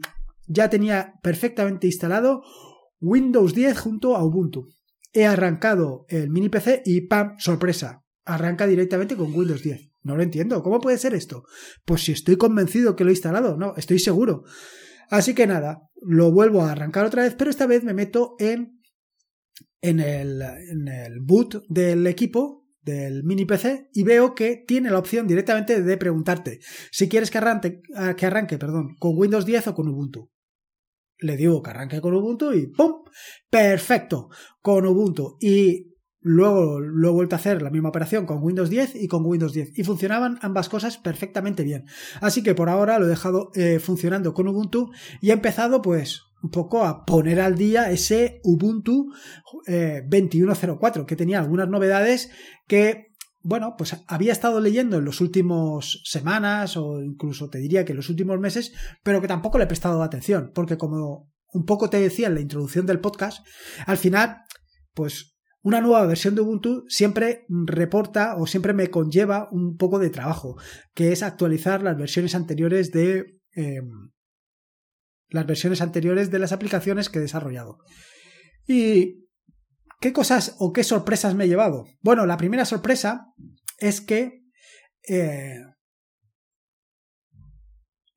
ya 0.47 0.69
tenía 0.69 1.13
perfectamente 1.21 1.87
instalado 1.87 2.43
Windows 2.99 3.53
10 3.53 3.77
junto 3.77 4.15
a 4.15 4.23
Ubuntu. 4.23 4.67
He 5.11 5.25
arrancado 5.25 6.05
el 6.09 6.29
mini 6.29 6.49
PC 6.49 6.81
y 6.85 7.01
¡pam! 7.01 7.35
Sorpresa 7.37 8.03
arranca 8.25 8.65
directamente 8.65 9.15
con 9.15 9.33
Windows 9.33 9.61
10. 9.61 9.92
No 10.03 10.15
lo 10.15 10.23
entiendo. 10.23 10.61
¿Cómo 10.61 10.79
puede 10.79 10.97
ser 10.97 11.13
esto? 11.13 11.45
Pues 11.85 12.03
si 12.03 12.11
estoy 12.11 12.35
convencido 12.35 12.95
que 12.95 13.03
lo 13.03 13.09
he 13.09 13.13
instalado, 13.13 13.57
no, 13.57 13.73
estoy 13.77 13.99
seguro. 13.99 14.43
Así 15.09 15.33
que 15.33 15.47
nada, 15.47 15.89
lo 16.01 16.31
vuelvo 16.31 16.61
a 16.61 16.71
arrancar 16.71 17.05
otra 17.05 17.23
vez, 17.23 17.35
pero 17.35 17.49
esta 17.49 17.67
vez 17.67 17.83
me 17.83 17.93
meto 17.93 18.35
en, 18.39 18.81
en, 19.81 19.99
el, 19.99 20.41
en 20.41 20.87
el 20.87 21.19
boot 21.21 21.63
del 21.69 22.05
equipo, 22.07 22.67
del 22.81 23.23
mini 23.23 23.45
PC, 23.45 23.89
y 23.93 24.03
veo 24.03 24.35
que 24.35 24.63
tiene 24.67 24.89
la 24.89 24.99
opción 24.99 25.27
directamente 25.27 25.81
de 25.81 25.97
preguntarte 25.97 26.59
si 26.91 27.07
quieres 27.07 27.31
que 27.31 27.37
arranque, 27.37 27.81
que 28.17 28.25
arranque 28.25 28.57
perdón, 28.57 28.95
con 28.99 29.17
Windows 29.17 29.45
10 29.45 29.67
o 29.67 29.75
con 29.75 29.87
Ubuntu. 29.87 30.29
Le 31.19 31.37
digo 31.37 31.61
que 31.61 31.69
arranque 31.69 32.01
con 32.01 32.13
Ubuntu 32.13 32.51
y 32.51 32.67
¡pum! 32.67 33.03
Perfecto, 33.49 34.29
con 34.61 34.85
Ubuntu. 34.85 35.37
Y 35.39 35.92
Luego 36.25 36.79
lo 36.79 37.09
he 37.09 37.11
vuelto 37.11 37.35
a 37.35 37.39
hacer 37.39 37.61
la 37.61 37.69
misma 37.69 37.89
operación 37.89 38.25
con 38.25 38.41
Windows 38.41 38.69
10 38.69 38.95
y 38.95 39.07
con 39.09 39.25
Windows 39.25 39.51
10 39.51 39.77
y 39.77 39.83
funcionaban 39.83 40.39
ambas 40.41 40.69
cosas 40.69 40.97
perfectamente 40.97 41.63
bien. 41.63 41.85
Así 42.21 42.43
que 42.43 42.55
por 42.55 42.69
ahora 42.69 42.97
lo 42.97 43.05
he 43.05 43.09
dejado 43.09 43.51
eh, 43.55 43.79
funcionando 43.79 44.33
con 44.33 44.47
Ubuntu 44.47 44.91
y 45.19 45.29
he 45.29 45.33
empezado 45.33 45.81
pues 45.81 46.21
un 46.41 46.49
poco 46.49 46.85
a 46.85 47.05
poner 47.05 47.41
al 47.41 47.55
día 47.55 47.91
ese 47.91 48.39
Ubuntu 48.43 49.11
2104 49.67 51.01
eh, 51.01 51.05
que 51.05 51.15
tenía 51.17 51.39
algunas 51.39 51.67
novedades 51.67 52.31
que 52.67 53.13
bueno, 53.45 53.75
pues 53.77 53.97
había 54.07 54.31
estado 54.31 54.61
leyendo 54.61 54.97
en 54.97 55.05
los 55.05 55.19
últimos 55.19 56.01
semanas 56.05 56.77
o 56.77 57.03
incluso 57.03 57.49
te 57.49 57.57
diría 57.57 57.83
que 57.83 57.91
en 57.91 57.97
los 57.97 58.09
últimos 58.09 58.39
meses, 58.39 58.71
pero 59.03 59.19
que 59.19 59.27
tampoco 59.27 59.57
le 59.57 59.65
he 59.65 59.67
prestado 59.67 60.01
atención, 60.01 60.51
porque 60.55 60.77
como 60.77 61.29
un 61.51 61.65
poco 61.65 61.89
te 61.89 61.99
decía 61.99 62.27
en 62.27 62.35
la 62.35 62.39
introducción 62.39 62.85
del 62.85 63.01
podcast, 63.01 63.45
al 63.85 63.97
final, 63.97 64.43
pues 64.93 65.32
una 65.63 65.81
nueva 65.81 66.05
versión 66.05 66.35
de 66.35 66.41
Ubuntu 66.41 66.85
siempre 66.87 67.45
reporta 67.49 68.35
o 68.37 68.45
siempre 68.45 68.73
me 68.73 68.89
conlleva 68.89 69.49
un 69.51 69.77
poco 69.77 69.97
de 69.97 70.09
trabajo, 70.09 70.57
que 70.93 71.11
es 71.11 71.23
actualizar 71.23 71.81
las 71.81 71.97
versiones 71.97 72.35
anteriores 72.35 72.91
de 72.91 73.39
em, 73.55 74.11
las 75.29 75.47
versiones 75.47 75.81
anteriores 75.81 76.29
de 76.29 76.39
las 76.39 76.51
aplicaciones 76.51 77.09
que 77.09 77.17
he 77.17 77.21
desarrollado. 77.21 77.79
Y 78.67 79.23
¿Qué 80.03 80.11
cosas 80.11 80.57
o 80.59 80.73
qué 80.73 80.83
sorpresas 80.83 81.33
me 81.33 81.45
he 81.45 81.47
llevado? 81.47 81.85
Bueno, 82.01 82.25
la 82.25 82.35
primera 82.35 82.65
sorpresa 82.65 83.33
es 83.77 84.01
que 84.01 84.43
eh, 85.07 85.61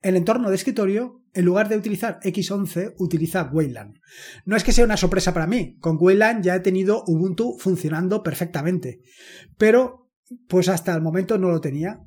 el 0.01 0.17
entorno 0.17 0.49
de 0.49 0.57
escritorio, 0.57 1.23
en 1.37 1.45
lugar 1.45 1.69
de 1.69 1.77
utilizar 1.77 2.19
X11, 2.23 2.95
utiliza 2.97 3.43
Wayland. 3.43 3.99
No 4.45 4.55
es 4.55 4.63
que 4.63 4.71
sea 4.71 4.85
una 4.85 4.97
sorpresa 4.97 5.35
para 5.35 5.45
mí, 5.45 5.77
con 5.79 5.97
Wayland 5.99 6.43
ya 6.43 6.55
he 6.55 6.61
tenido 6.61 7.03
Ubuntu 7.05 7.57
funcionando 7.59 8.23
perfectamente, 8.23 9.01
pero 9.55 10.09
pues 10.47 10.67
hasta 10.67 10.95
el 10.95 11.03
momento 11.03 11.37
no 11.37 11.49
lo 11.49 11.61
tenía. 11.61 12.01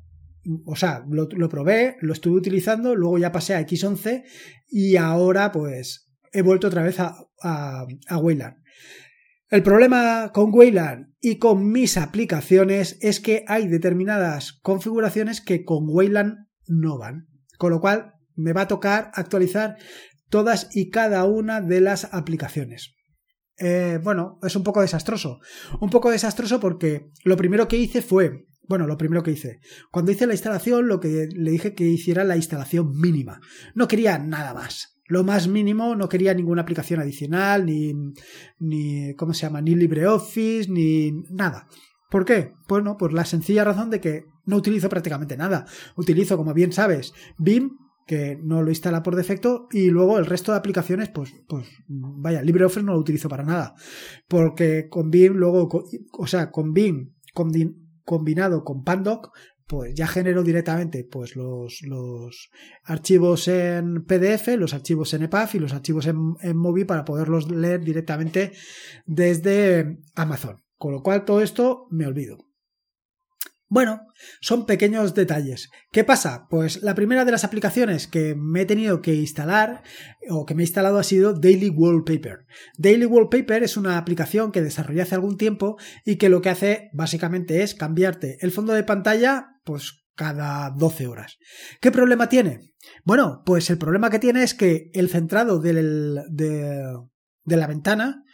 O 0.65 0.75
sea, 0.75 1.05
lo, 1.09 1.29
probé, 1.47 1.95
lo 2.01 2.11
estuve 2.11 2.35
utilizando, 2.35 2.93
luego 2.93 3.19
ya 3.19 3.31
pasé 3.31 3.55
a 3.55 3.61
X11 3.65 4.25
y 4.67 4.97
ahora 4.97 5.53
pues 5.53 6.11
he 6.33 6.41
vuelto 6.41 6.67
otra 6.67 6.83
vez 6.83 6.99
a, 6.99 7.15
a 7.41 8.17
Wayland. 8.17 8.57
El 9.49 9.63
problema 9.63 10.31
con 10.33 10.53
Wayland 10.53 11.13
y 11.21 11.37
con 11.37 11.71
mis 11.71 11.95
aplicaciones 11.95 12.97
es 12.99 13.21
que 13.21 13.45
hay 13.47 13.67
determinadas 13.67 14.59
configuraciones 14.61 15.39
que 15.39 15.63
con 15.63 15.85
Wayland 15.87 16.47
no 16.67 16.97
van. 16.97 17.29
Con 17.57 17.71
lo 17.71 17.79
cual 17.79 18.15
me 18.35 18.53
va 18.53 18.61
a 18.61 18.67
tocar 18.67 19.11
actualizar 19.13 19.77
todas 20.29 20.69
y 20.73 20.89
cada 20.89 21.25
una 21.25 21.61
de 21.61 21.81
las 21.81 22.13
aplicaciones. 22.13 22.93
Eh, 23.57 23.99
bueno, 24.03 24.39
es 24.43 24.55
un 24.55 24.63
poco 24.63 24.81
desastroso. 24.81 25.39
Un 25.79 25.89
poco 25.89 26.09
desastroso 26.09 26.59
porque 26.59 27.09
lo 27.23 27.37
primero 27.37 27.67
que 27.67 27.77
hice 27.77 28.01
fue, 28.01 28.45
bueno, 28.67 28.87
lo 28.87 28.97
primero 28.97 29.23
que 29.23 29.31
hice, 29.31 29.59
cuando 29.91 30.11
hice 30.11 30.25
la 30.25 30.33
instalación, 30.33 30.87
lo 30.87 30.99
que 30.99 31.27
le 31.31 31.51
dije 31.51 31.73
que 31.73 31.83
hiciera 31.83 32.23
la 32.23 32.37
instalación 32.37 32.91
mínima. 32.99 33.39
No 33.75 33.87
quería 33.87 34.17
nada 34.17 34.53
más 34.53 34.91
lo 35.11 35.25
más 35.25 35.49
mínimo, 35.49 35.93
no 35.93 36.07
quería 36.07 36.33
ninguna 36.33 36.61
aplicación 36.61 37.01
adicional, 37.01 37.65
ni, 37.65 37.93
ni 38.59 39.13
¿cómo 39.15 39.33
se 39.33 39.41
llama? 39.41 39.59
Ni 39.59 39.75
LibreOffice, 39.75 40.71
ni 40.71 41.11
nada. 41.29 41.67
¿Por 42.09 42.23
qué? 42.23 42.53
Bueno, 42.69 42.95
por 42.95 43.11
la 43.11 43.25
sencilla 43.25 43.65
razón 43.65 43.89
de 43.89 43.99
que 43.99 44.23
no 44.45 44.55
utilizo 44.55 44.87
prácticamente 44.87 45.35
nada. 45.35 45.65
Utilizo, 45.97 46.37
como 46.37 46.53
bien 46.53 46.71
sabes, 46.71 47.13
BIM, 47.37 47.71
que 48.05 48.37
no 48.41 48.61
lo 48.61 48.69
instala 48.69 49.03
por 49.03 49.15
defecto, 49.15 49.67
y 49.71 49.89
luego 49.89 50.17
el 50.17 50.25
resto 50.25 50.51
de 50.51 50.57
aplicaciones, 50.57 51.09
pues, 51.09 51.33
pues 51.47 51.67
vaya, 51.87 52.41
LibreOffice 52.41 52.83
no 52.83 52.93
lo 52.93 52.99
utilizo 52.99 53.29
para 53.29 53.43
nada. 53.43 53.75
Porque 54.27 54.89
con 54.89 55.11
BIM, 55.11 55.33
luego, 55.33 55.69
o 56.13 56.27
sea, 56.27 56.51
con 56.51 56.73
BIM 56.73 57.13
combinado 58.03 58.63
con 58.63 58.83
Pandoc, 58.83 59.31
pues 59.71 59.95
ya 59.95 60.05
genero 60.05 60.43
directamente 60.43 61.07
pues 61.09 61.37
los, 61.37 61.81
los, 61.83 62.49
archivos 62.83 63.47
en 63.47 64.03
PDF, 64.03 64.57
los 64.57 64.73
archivos 64.73 65.13
en 65.13 65.23
EPUB 65.23 65.49
y 65.53 65.59
los 65.59 65.71
archivos 65.71 66.07
en, 66.07 66.35
en 66.41 66.57
Mobi 66.57 66.83
para 66.83 67.05
poderlos 67.05 67.49
leer 67.49 67.81
directamente 67.81 68.51
desde 69.05 69.99
Amazon. 70.13 70.61
Con 70.77 70.91
lo 70.91 71.01
cual 71.01 71.23
todo 71.23 71.41
esto 71.41 71.87
me 71.89 72.05
olvido. 72.05 72.50
Bueno, 73.71 74.05
son 74.41 74.65
pequeños 74.65 75.15
detalles. 75.15 75.69
¿Qué 75.93 76.03
pasa? 76.03 76.45
Pues 76.49 76.83
la 76.83 76.93
primera 76.93 77.23
de 77.23 77.31
las 77.31 77.45
aplicaciones 77.45 78.05
que 78.05 78.35
me 78.35 78.63
he 78.63 78.65
tenido 78.65 79.01
que 79.01 79.15
instalar 79.15 79.81
o 80.29 80.45
que 80.45 80.55
me 80.55 80.63
he 80.63 80.65
instalado 80.65 80.97
ha 80.97 81.03
sido 81.03 81.31
Daily 81.31 81.69
Wallpaper. 81.69 82.39
Daily 82.77 83.05
Wallpaper 83.05 83.63
es 83.63 83.77
una 83.77 83.97
aplicación 83.97 84.51
que 84.51 84.61
desarrollé 84.61 85.03
hace 85.03 85.15
algún 85.15 85.37
tiempo 85.37 85.77
y 86.03 86.17
que 86.17 86.27
lo 86.27 86.41
que 86.41 86.49
hace 86.49 86.89
básicamente 86.91 87.63
es 87.63 87.73
cambiarte 87.73 88.39
el 88.41 88.51
fondo 88.51 88.73
de 88.73 88.83
pantalla 88.83 89.47
pues 89.63 90.03
cada 90.15 90.71
12 90.71 91.07
horas. 91.07 91.37
¿Qué 91.79 91.91
problema 91.91 92.27
tiene? 92.27 92.73
Bueno, 93.05 93.41
pues 93.45 93.69
el 93.69 93.77
problema 93.77 94.09
que 94.09 94.19
tiene 94.19 94.43
es 94.43 94.53
que 94.53 94.91
el 94.93 95.07
centrado 95.07 95.61
de, 95.61 95.73
de 96.25 97.55
la 97.55 97.67
ventana 97.67 98.25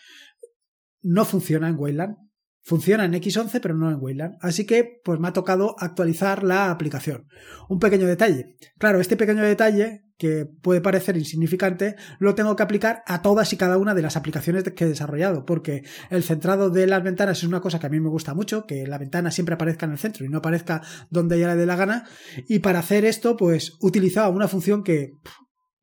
no 1.04 1.26
funciona 1.26 1.70
en 1.70 1.76
Wayland. 1.78 2.27
Funciona 2.68 3.06
en 3.06 3.14
X11 3.14 3.62
pero 3.62 3.76
no 3.76 3.90
en 3.90 3.96
Wayland. 3.98 4.36
Así 4.42 4.66
que 4.66 5.00
pues 5.02 5.22
me 5.22 5.30
ha 5.30 5.32
tocado 5.32 5.78
actualizar 5.80 6.44
la 6.44 6.70
aplicación. 6.70 7.26
Un 7.70 7.80
pequeño 7.80 8.06
detalle. 8.06 8.58
Claro, 8.78 9.00
este 9.00 9.16
pequeño 9.16 9.42
detalle 9.42 10.04
que 10.18 10.46
puede 10.62 10.82
parecer 10.82 11.16
insignificante, 11.16 11.96
lo 12.20 12.36
tengo 12.36 12.58
que 12.58 12.64
aplicar 12.64 13.04
a 13.06 13.22
todas 13.22 13.54
y 13.54 13.58
cada 13.58 13.78
una 13.78 13.94
de 13.94 14.02
las 14.02 14.18
aplicaciones 14.18 14.66
que 14.66 14.84
he 14.84 14.88
desarrollado, 14.88 15.46
porque 15.46 15.84
el 16.10 16.24
centrado 16.24 16.70
de 16.70 16.88
las 16.88 17.04
ventanas 17.04 17.38
es 17.38 17.44
una 17.46 17.62
cosa 17.62 17.80
que 17.80 17.86
a 17.88 17.90
mí 17.90 18.02
me 18.02 18.10
gusta 18.10 18.34
mucho, 18.34 18.66
que 18.66 18.86
la 18.86 18.98
ventana 18.98 19.32
siempre 19.32 19.56
aparezca 19.56 19.86
en 19.86 19.94
el 19.94 19.98
centro 19.98 20.26
y 20.26 20.30
no 20.30 20.40
aparezca 20.40 20.82
donde 21.10 21.38
ella 21.38 21.50
le 21.50 21.56
dé 21.56 21.66
la 21.68 21.76
gana, 21.78 22.06
y 22.48 22.60
para 22.60 22.80
hacer 22.80 23.06
esto, 23.06 23.38
pues 23.38 23.78
utilizaba 23.80 24.30
una 24.30 24.48
función 24.48 24.84
que 24.84 25.12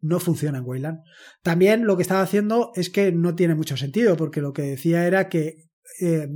no 0.00 0.19
funciona 0.19 0.59
en 0.59 0.64
Wayland. 0.67 0.99
También 1.43 1.87
lo 1.87 1.97
que 1.97 2.03
estaba 2.03 2.21
haciendo 2.21 2.73
es 2.75 2.91
que 2.91 3.12
no 3.12 3.37
tiene 3.37 3.55
mucho 3.55 3.76
sentido, 3.76 4.17
porque 4.17 4.41
lo 4.41 4.53
que 4.53 4.62
decía 4.62 5.07
era 5.07 5.29
que 5.29 5.64
eh, 6.00 6.29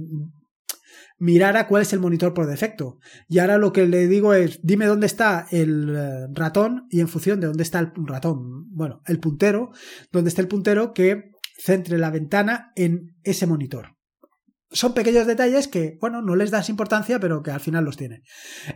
mirara 1.19 1.67
cuál 1.67 1.83
es 1.83 1.93
el 1.93 2.01
monitor 2.01 2.35
por 2.35 2.47
defecto. 2.47 2.99
Y 3.29 3.39
ahora 3.39 3.59
lo 3.59 3.73
que 3.73 3.87
le 3.87 4.07
digo 4.07 4.35
es, 4.35 4.61
dime 4.63 4.87
dónde 4.87 5.07
está 5.07 5.47
el 5.51 5.95
eh, 5.97 6.27
ratón 6.33 6.87
y 6.91 7.01
en 7.01 7.09
función 7.09 7.41
de 7.41 7.49
dónde 7.49 7.63
está 7.63 7.81
el 7.81 7.93
ratón, 8.07 8.69
bueno, 8.71 9.03
el 9.07 9.19
puntero, 9.21 9.71
dónde 10.13 10.29
está 10.29 10.43
el 10.43 10.49
puntero 10.49 10.93
que 10.93 11.33
centre 11.59 11.99
la 11.99 12.11
ventana 12.11 12.73
en 12.77 13.17
ese 13.25 13.47
monitor. 13.47 13.97
Son 14.71 14.93
pequeños 14.93 15.27
detalles 15.27 15.67
que, 15.67 15.97
bueno, 16.01 16.21
no 16.21 16.37
les 16.37 16.51
das 16.51 16.69
importancia, 16.69 17.19
pero 17.19 17.43
que 17.43 17.51
al 17.51 17.61
final 17.61 17.85
los 17.85 17.97
tiene. 17.97 18.23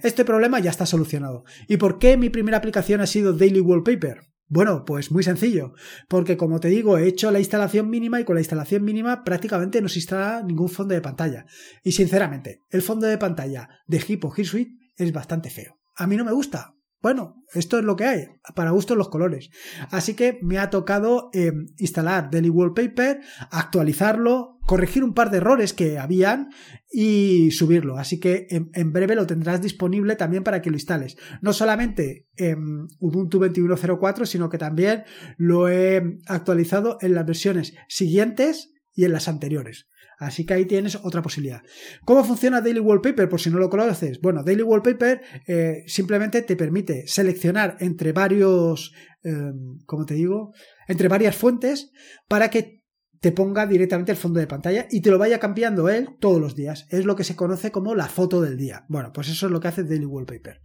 Este 0.02 0.24
problema 0.24 0.58
ya 0.58 0.70
está 0.70 0.86
solucionado. 0.86 1.44
¿Y 1.68 1.76
por 1.76 1.98
qué 1.98 2.16
mi 2.16 2.30
primera 2.30 2.56
aplicación 2.56 3.02
ha 3.02 3.06
sido 3.06 3.34
Daily 3.34 3.60
Wallpaper? 3.60 4.31
Bueno, 4.52 4.84
pues 4.84 5.10
muy 5.10 5.22
sencillo, 5.22 5.72
porque 6.08 6.36
como 6.36 6.60
te 6.60 6.68
digo, 6.68 6.98
he 6.98 7.08
hecho 7.08 7.30
la 7.30 7.38
instalación 7.38 7.88
mínima 7.88 8.20
y 8.20 8.24
con 8.24 8.34
la 8.34 8.42
instalación 8.42 8.84
mínima 8.84 9.24
prácticamente 9.24 9.80
no 9.80 9.88
se 9.88 10.00
instala 10.00 10.42
ningún 10.42 10.68
fondo 10.68 10.92
de 10.92 11.00
pantalla. 11.00 11.46
Y 11.82 11.92
sinceramente, 11.92 12.60
el 12.68 12.82
fondo 12.82 13.06
de 13.06 13.16
pantalla 13.16 13.70
de 13.86 14.04
Hippo 14.06 14.30
Suite 14.44 14.72
es 14.94 15.10
bastante 15.10 15.48
feo. 15.48 15.80
A 15.96 16.06
mí 16.06 16.18
no 16.18 16.26
me 16.26 16.32
gusta, 16.32 16.74
bueno, 17.02 17.44
esto 17.52 17.78
es 17.78 17.84
lo 17.84 17.96
que 17.96 18.04
hay, 18.04 18.28
para 18.54 18.70
gusto 18.70 18.94
los 18.94 19.08
colores. 19.08 19.50
Así 19.90 20.14
que 20.14 20.38
me 20.40 20.58
ha 20.58 20.70
tocado 20.70 21.30
em, 21.32 21.66
instalar 21.78 22.30
Daily 22.30 22.48
Wallpaper, 22.48 23.20
actualizarlo, 23.50 24.60
corregir 24.66 25.02
un 25.02 25.12
par 25.12 25.30
de 25.30 25.38
errores 25.38 25.72
que 25.72 25.98
habían 25.98 26.50
y 26.90 27.50
subirlo. 27.50 27.98
Así 27.98 28.20
que 28.20 28.46
en, 28.50 28.92
breve 28.92 29.16
lo 29.16 29.26
tendrás 29.26 29.60
disponible 29.60 30.14
también 30.14 30.44
para 30.44 30.62
que 30.62 30.70
lo 30.70 30.76
instales. 30.76 31.16
No 31.40 31.52
solamente 31.52 32.28
en 32.36 32.86
Ubuntu 33.00 33.40
21.04, 33.40 34.24
sino 34.24 34.48
que 34.48 34.58
también 34.58 35.02
lo 35.36 35.68
he 35.68 36.20
actualizado 36.26 36.98
en 37.00 37.14
las 37.14 37.26
versiones 37.26 37.74
siguientes 37.88 38.72
y 38.94 39.04
en 39.04 39.12
las 39.12 39.26
anteriores. 39.26 39.88
Así 40.22 40.46
que 40.46 40.54
ahí 40.54 40.66
tienes 40.66 40.96
otra 40.96 41.22
posibilidad. 41.22 41.62
¿Cómo 42.04 42.24
funciona 42.24 42.60
Daily 42.60 42.80
Wallpaper? 42.80 43.28
Por 43.28 43.40
si 43.40 43.50
no 43.50 43.58
lo 43.58 43.68
conoces. 43.68 44.20
Bueno, 44.20 44.42
Daily 44.44 44.62
Wallpaper 44.62 45.20
eh, 45.46 45.82
simplemente 45.86 46.42
te 46.42 46.56
permite 46.56 47.06
seleccionar 47.06 47.76
entre 47.80 48.12
varios, 48.12 48.92
em, 49.22 49.78
como 49.84 50.06
te 50.06 50.14
digo, 50.14 50.52
entre 50.86 51.08
varias 51.08 51.36
fuentes 51.36 51.90
para 52.28 52.50
que 52.50 52.82
te 53.20 53.32
ponga 53.32 53.66
directamente 53.66 54.12
el 54.12 54.18
fondo 54.18 54.40
de 54.40 54.46
pantalla 54.46 54.86
y 54.90 55.00
te 55.00 55.10
lo 55.10 55.18
vaya 55.18 55.38
cambiando 55.38 55.88
él 55.88 56.08
todos 56.20 56.40
los 56.40 56.54
días. 56.54 56.86
Es 56.90 57.04
lo 57.04 57.16
que 57.16 57.24
se 57.24 57.36
conoce 57.36 57.70
como 57.70 57.94
la 57.94 58.06
foto 58.06 58.40
del 58.40 58.56
día. 58.56 58.84
Bueno, 58.88 59.12
pues 59.12 59.28
eso 59.28 59.46
es 59.46 59.52
lo 59.52 59.60
que 59.60 59.68
hace 59.68 59.84
Daily 59.84 60.06
Wallpaper. 60.06 60.60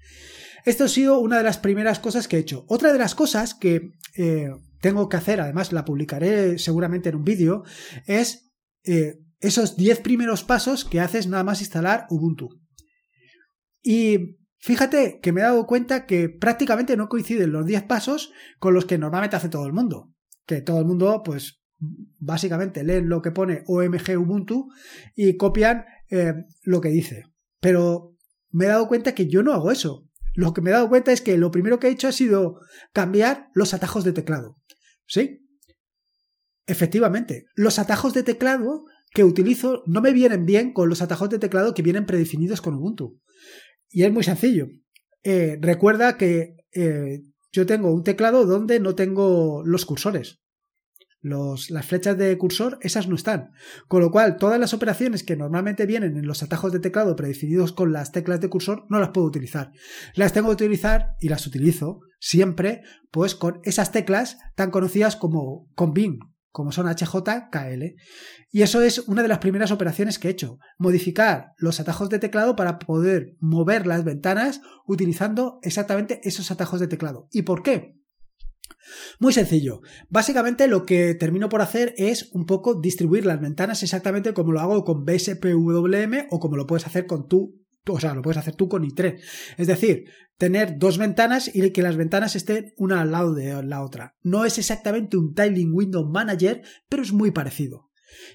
Esto 0.65 0.83
ha 0.83 0.89
sido 0.89 1.19
una 1.19 1.37
de 1.37 1.43
las 1.43 1.57
primeras 1.59 1.99
cosas 1.99 2.27
que 2.27 2.37
he 2.37 2.39
hecho. 2.39 2.65
Otra 2.67 2.91
de 2.91 2.99
las 2.99 3.15
cosas 3.15 3.53
que 3.53 3.93
eh, 4.17 4.49
tengo 4.81 5.07
que 5.07 5.17
hacer, 5.17 5.39
además 5.39 5.71
la 5.71 5.85
publicaré 5.85 6.57
seguramente 6.57 7.09
en 7.09 7.15
un 7.15 7.23
vídeo, 7.23 7.63
es 8.05 8.51
eh, 8.83 9.19
esos 9.39 9.77
10 9.77 9.99
primeros 10.01 10.43
pasos 10.43 10.85
que 10.85 10.99
haces 10.99 11.27
nada 11.27 11.43
más 11.43 11.61
instalar 11.61 12.07
Ubuntu. 12.09 12.49
Y 13.81 14.37
fíjate 14.57 15.19
que 15.21 15.31
me 15.31 15.41
he 15.41 15.43
dado 15.43 15.65
cuenta 15.65 16.05
que 16.05 16.29
prácticamente 16.29 16.97
no 16.97 17.09
coinciden 17.09 17.51
los 17.51 17.65
10 17.65 17.83
pasos 17.83 18.31
con 18.59 18.73
los 18.73 18.85
que 18.85 18.97
normalmente 18.97 19.35
hace 19.35 19.49
todo 19.49 19.65
el 19.65 19.73
mundo. 19.73 20.13
Que 20.45 20.61
todo 20.61 20.79
el 20.79 20.85
mundo, 20.85 21.21
pues, 21.23 21.61
básicamente 22.19 22.83
leen 22.83 23.09
lo 23.09 23.21
que 23.21 23.31
pone 23.31 23.63
OMG 23.67 24.17
Ubuntu 24.17 24.69
y 25.15 25.37
copian 25.37 25.85
eh, 26.09 26.33
lo 26.63 26.81
que 26.81 26.89
dice. 26.89 27.23
Pero 27.59 28.15
me 28.49 28.65
he 28.65 28.69
dado 28.69 28.87
cuenta 28.87 29.13
que 29.13 29.27
yo 29.27 29.43
no 29.43 29.53
hago 29.53 29.71
eso. 29.71 30.07
Lo 30.33 30.53
que 30.53 30.61
me 30.61 30.69
he 30.69 30.73
dado 30.73 30.89
cuenta 30.89 31.11
es 31.11 31.21
que 31.21 31.37
lo 31.37 31.51
primero 31.51 31.79
que 31.79 31.87
he 31.87 31.91
hecho 31.91 32.07
ha 32.07 32.11
sido 32.11 32.59
cambiar 32.93 33.49
los 33.53 33.73
atajos 33.73 34.03
de 34.03 34.13
teclado. 34.13 34.57
¿Sí? 35.07 35.47
Efectivamente, 36.65 37.45
los 37.55 37.79
atajos 37.79 38.13
de 38.13 38.23
teclado 38.23 38.83
que 39.17 39.23
utilizo 39.23 39.81
no 39.87 39.99
me 39.99 40.13
vienen 40.13 40.45
bien 40.45 40.73
con 40.73 40.89
los 40.89 41.01
atajos 41.01 41.31
de 41.31 41.39
teclado 41.39 41.73
que 41.73 41.81
vienen 41.81 42.05
predefinidos 42.05 42.61
con 42.61 42.75
Ubuntu. 42.75 43.19
Y 43.89 44.03
es 44.03 44.13
muy 44.13 44.21
sencillo. 44.21 44.67
Eh, 45.23 45.57
recuerda 45.59 46.17
que 46.17 46.57
eh, 46.71 47.23
yo 47.51 47.65
tengo 47.65 47.91
un 47.91 48.03
teclado 48.03 48.45
donde 48.45 48.79
no 48.79 48.93
tengo 48.93 49.63
los 49.65 49.87
cursores. 49.87 50.43
Las 51.21 51.87
flechas 51.87 52.15
de 52.15 52.37
cursor, 52.37 52.77
esas 52.81 53.07
no 53.07 53.15
están. 53.15 53.49
Con 53.87 54.01
lo 54.01 54.11
cual, 54.11 54.37
todas 54.37 54.59
las 54.59 54.75
operaciones 54.75 55.23
que 55.23 55.35
normalmente 55.35 55.87
vienen 55.87 56.15
en 56.15 56.27
los 56.27 56.43
atajos 56.43 56.71
de 56.71 56.79
teclado 56.79 57.15
predefinidos 57.15 57.73
con 57.73 57.91
las 57.91 58.11
teclas 58.11 58.39
de 58.39 58.49
cursor, 58.49 58.85
no 58.89 58.99
las 58.99 59.09
puedo 59.09 59.25
utilizar. 59.25 59.71
Las 60.13 60.31
tengo 60.31 60.49
que 60.49 60.63
utilizar 60.65 61.15
y 61.19 61.29
las 61.29 61.47
utilizo 61.47 62.01
siempre, 62.19 62.83
pues 63.09 63.33
con 63.33 63.61
esas 63.63 63.91
teclas 63.91 64.37
tan 64.53 64.69
conocidas 64.69 65.15
como 65.15 65.71
combin, 65.73 66.19
como 66.57 66.71
son 66.71 66.87
HJKL. 66.87 67.83
Y 68.49 68.63
eso 68.63 68.81
es 68.81 68.97
una 69.07 69.21
de 69.21 69.27
las 69.27 69.37
primeras 69.37 69.69
operaciones 69.69 70.17
que 70.17 70.27
he 70.27 70.31
hecho, 70.31 70.57
modificar 70.79 71.51
los 71.57 71.79
atajos 71.79 72.09
de 72.09 72.17
teclado 72.17 72.55
para 72.55 72.79
poder 72.79 73.35
mover 73.39 73.85
las 73.85 74.03
ventanas 74.03 74.61
utilizando 74.87 75.59
exactamente 75.61 76.19
esos 76.23 76.49
atajos 76.49 76.79
de 76.79 76.87
teclado. 76.87 77.27
¿Y 77.31 77.43
por 77.43 77.61
qué? 77.61 77.93
Muy 79.19 79.33
sencillo. 79.33 79.81
Básicamente 80.09 80.67
lo 80.67 80.83
que 80.83 81.13
termino 81.13 81.47
por 81.47 81.61
hacer 81.61 81.93
es 81.95 82.31
un 82.31 82.47
poco 82.47 82.73
distribuir 82.73 83.27
las 83.27 83.39
ventanas 83.39 83.83
exactamente 83.83 84.33
como 84.33 84.51
lo 84.51 84.59
hago 84.59 84.83
con 84.83 85.05
BSPWM 85.05 86.25
o 86.31 86.39
como 86.39 86.57
lo 86.57 86.65
puedes 86.65 86.87
hacer 86.87 87.05
con 87.05 87.27
tu 87.27 87.53
o 87.93 87.99
sea, 87.99 88.13
lo 88.13 88.21
puedes 88.21 88.37
hacer 88.37 88.55
tú 88.55 88.67
con 88.67 88.83
i3. 88.83 89.21
Es 89.57 89.67
decir, 89.67 90.05
tener 90.37 90.77
dos 90.77 90.97
ventanas 90.97 91.49
y 91.53 91.71
que 91.71 91.81
las 91.81 91.97
ventanas 91.97 92.35
estén 92.35 92.73
una 92.77 93.01
al 93.01 93.11
lado 93.11 93.33
de 93.33 93.63
la 93.63 93.83
otra. 93.83 94.15
No 94.21 94.45
es 94.45 94.57
exactamente 94.57 95.17
un 95.17 95.33
Tiling 95.33 95.73
Window 95.73 96.09
Manager, 96.09 96.61
pero 96.89 97.03
es 97.03 97.11
muy 97.11 97.31
parecido. 97.31 97.89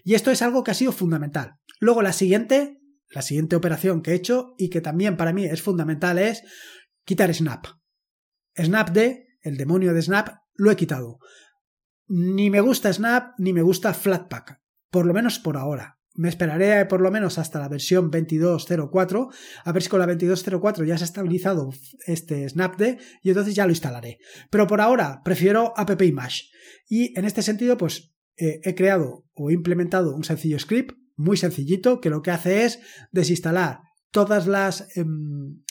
Y 0.04 0.14
esto 0.14 0.30
es 0.30 0.42
algo 0.42 0.64
que 0.64 0.70
ha 0.70 0.74
sido 0.74 0.92
fundamental. 0.92 1.54
Luego 1.80 2.02
la 2.02 2.12
siguiente, 2.12 2.80
la 3.08 3.22
siguiente 3.22 3.56
operación 3.56 4.02
que 4.02 4.12
he 4.12 4.14
hecho 4.14 4.54
y 4.58 4.68
que 4.68 4.80
también 4.80 5.16
para 5.16 5.32
mí 5.32 5.44
es 5.44 5.62
fundamental 5.62 6.18
es 6.18 6.42
quitar 7.04 7.32
Snap. 7.32 7.66
Snapd, 8.56 8.98
el 9.40 9.56
demonio 9.56 9.94
de 9.94 10.02
Snap, 10.02 10.28
lo 10.54 10.70
he 10.70 10.76
quitado. 10.76 11.18
Ni 12.06 12.50
me 12.50 12.60
gusta 12.60 12.92
Snap 12.92 13.34
ni 13.38 13.52
me 13.52 13.62
gusta 13.62 13.94
Flatpak, 13.94 14.60
por 14.90 15.06
lo 15.06 15.14
menos 15.14 15.38
por 15.38 15.56
ahora 15.56 16.01
me 16.14 16.28
esperaré 16.28 16.84
por 16.86 17.00
lo 17.00 17.10
menos 17.10 17.38
hasta 17.38 17.58
la 17.58 17.68
versión 17.68 18.10
22.04, 18.10 19.34
a 19.64 19.72
ver 19.72 19.82
si 19.82 19.88
con 19.88 20.00
la 20.00 20.06
22.04 20.06 20.84
ya 20.84 20.98
se 20.98 21.04
ha 21.04 21.06
estabilizado 21.06 21.70
este 22.06 22.48
Snapd 22.48 22.98
y 23.22 23.30
entonces 23.30 23.54
ya 23.54 23.64
lo 23.64 23.72
instalaré. 23.72 24.18
Pero 24.50 24.66
por 24.66 24.80
ahora 24.80 25.22
prefiero 25.24 25.72
AppImage. 25.76 26.44
Y 26.88 27.18
en 27.18 27.24
este 27.24 27.42
sentido, 27.42 27.76
pues 27.76 28.12
eh, 28.36 28.60
he 28.62 28.74
creado 28.74 29.24
o 29.34 29.50
implementado 29.50 30.14
un 30.14 30.24
sencillo 30.24 30.58
script, 30.58 30.96
muy 31.16 31.36
sencillito, 31.36 32.00
que 32.00 32.10
lo 32.10 32.22
que 32.22 32.30
hace 32.30 32.64
es 32.64 32.80
desinstalar 33.10 33.80
todas 34.10 34.46
las... 34.46 34.96
Em, 34.96 35.62